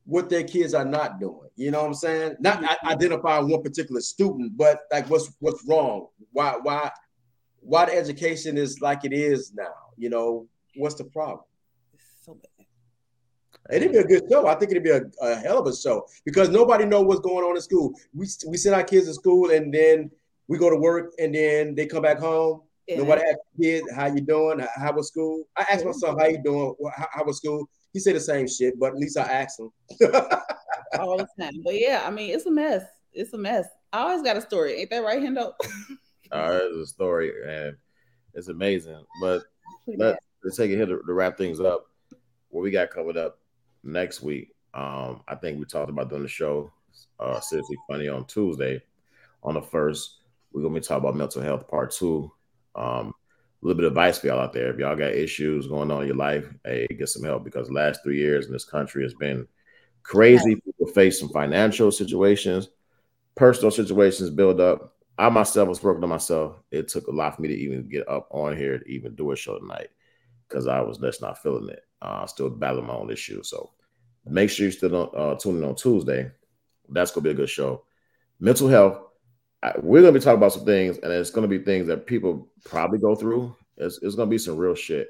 [0.06, 1.50] what their kids are not doing.
[1.56, 2.36] You know what I'm saying?
[2.40, 2.88] Not I, mm-hmm.
[2.90, 6.08] identifying one particular student, but like what's what's wrong?
[6.32, 6.92] Why why
[7.60, 9.74] why the education is like it is now?
[9.98, 11.42] You know what's the problem?
[13.70, 13.82] So bad.
[13.82, 14.48] It'd be a good show.
[14.48, 17.46] I think it'd be a, a hell of a show because nobody know what's going
[17.46, 17.94] on in school.
[18.14, 20.12] We we send our kids to school and then
[20.48, 22.62] we go to work and then they come back home.
[22.88, 23.00] Yeah.
[23.00, 25.44] Nobody asks kids how you doing, how, how was school.
[25.58, 27.70] I asked my son how you doing, how, how was school.
[27.92, 29.72] He said the same shit, but at least I asked him.
[31.00, 31.62] all the time.
[31.64, 32.84] But yeah, I mean, it's a mess.
[33.12, 33.66] It's a mess.
[33.92, 34.80] I always got a story.
[34.80, 35.54] Ain't that right, Hendo?
[36.30, 37.78] Uh, it's a story, and
[38.34, 39.02] it's amazing.
[39.22, 39.44] But
[39.98, 41.86] let, let's take it here to, to wrap things up.
[42.50, 43.40] What we got covered up
[43.88, 44.54] next week.
[44.74, 46.72] Um, I think we talked about doing the show
[47.20, 48.82] uh seriously funny on Tuesday.
[49.44, 50.18] On the first,
[50.52, 52.32] we're gonna be talking about mental health part two.
[52.76, 53.14] Um,
[53.62, 54.72] a little bit of advice for y'all out there.
[54.72, 57.74] If y'all got issues going on in your life, hey, get some help because the
[57.74, 59.48] last three years in this country has been
[60.04, 60.56] crazy.
[60.56, 62.70] People face some financial situations,
[63.36, 64.94] personal situations build up.
[65.18, 66.58] I myself was working on myself.
[66.70, 69.32] It took a lot for me to even get up on here to even do
[69.32, 69.90] a show tonight
[70.48, 71.82] because I was just not feeling it.
[72.00, 73.50] Uh, still battling my own issues.
[73.50, 73.72] So
[74.30, 76.32] make sure you still uh, on Tuesday.
[76.90, 77.84] That's gonna be a good show.
[78.40, 79.00] Mental health.
[79.64, 82.50] I, we're gonna be talking about some things, and it's gonna be things that people
[82.64, 83.56] probably go through.
[83.78, 85.10] It's, it's gonna be some real shit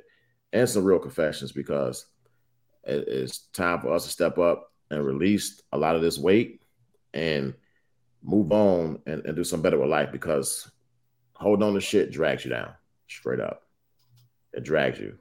[0.53, 2.05] and some real confessions because
[2.83, 6.61] it- it's time for us to step up and release a lot of this weight
[7.13, 7.53] and
[8.23, 10.71] move on and, and do some better with life because
[11.33, 12.71] holding on to shit drags you down
[13.07, 13.63] straight up.
[14.53, 15.17] It drags you.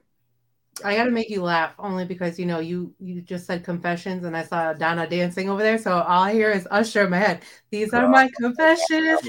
[0.83, 4.35] I gotta make you laugh only because you know you you just said confessions and
[4.35, 7.41] I saw Donna dancing over there, so all I hear is Usher in my head.
[7.71, 9.19] These are my confessions.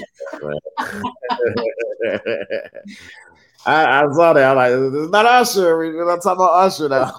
[3.65, 4.51] I, I saw that.
[4.51, 4.71] I'm like,
[5.01, 5.77] it's not Usher.
[5.77, 7.13] We're not talking about Usher now.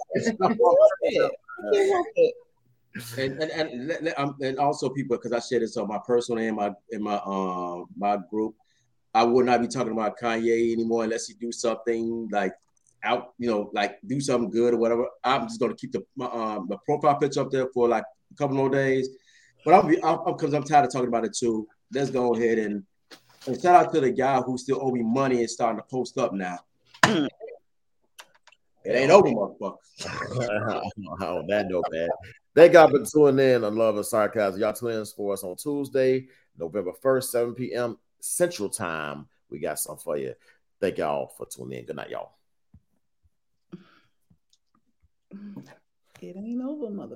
[3.19, 5.99] and and and, let- let- um, and also people because I shared this on my
[6.07, 8.55] personal and my in my um my group.
[9.13, 12.53] I would not be talking about Kanye anymore unless he do something like
[13.05, 15.07] out, you know, like do something good or whatever.
[15.25, 18.35] I'm just gonna keep the my um the profile picture up there for like a
[18.37, 19.09] couple more days.
[19.65, 21.67] But I'll be I'm because I'm tired of talking about it too.
[21.93, 22.85] Let's go ahead and,
[23.47, 26.19] and shout out to the guy who still owe me money and starting to post
[26.19, 26.59] up now.
[28.83, 29.77] It ain't over, motherfucker.
[31.21, 32.09] on that note, man.
[32.55, 34.59] Thank y'all for tuning in on Love and Sarcasm.
[34.59, 37.99] Y'all tune in for us on Tuesday, November 1st, 7 p.m.
[38.21, 39.29] Central Time.
[39.51, 40.35] We got something for you.
[40.81, 41.85] Thank y'all for tuning in.
[41.85, 42.33] Good night, y'all.
[45.33, 47.09] It ain't over, mother.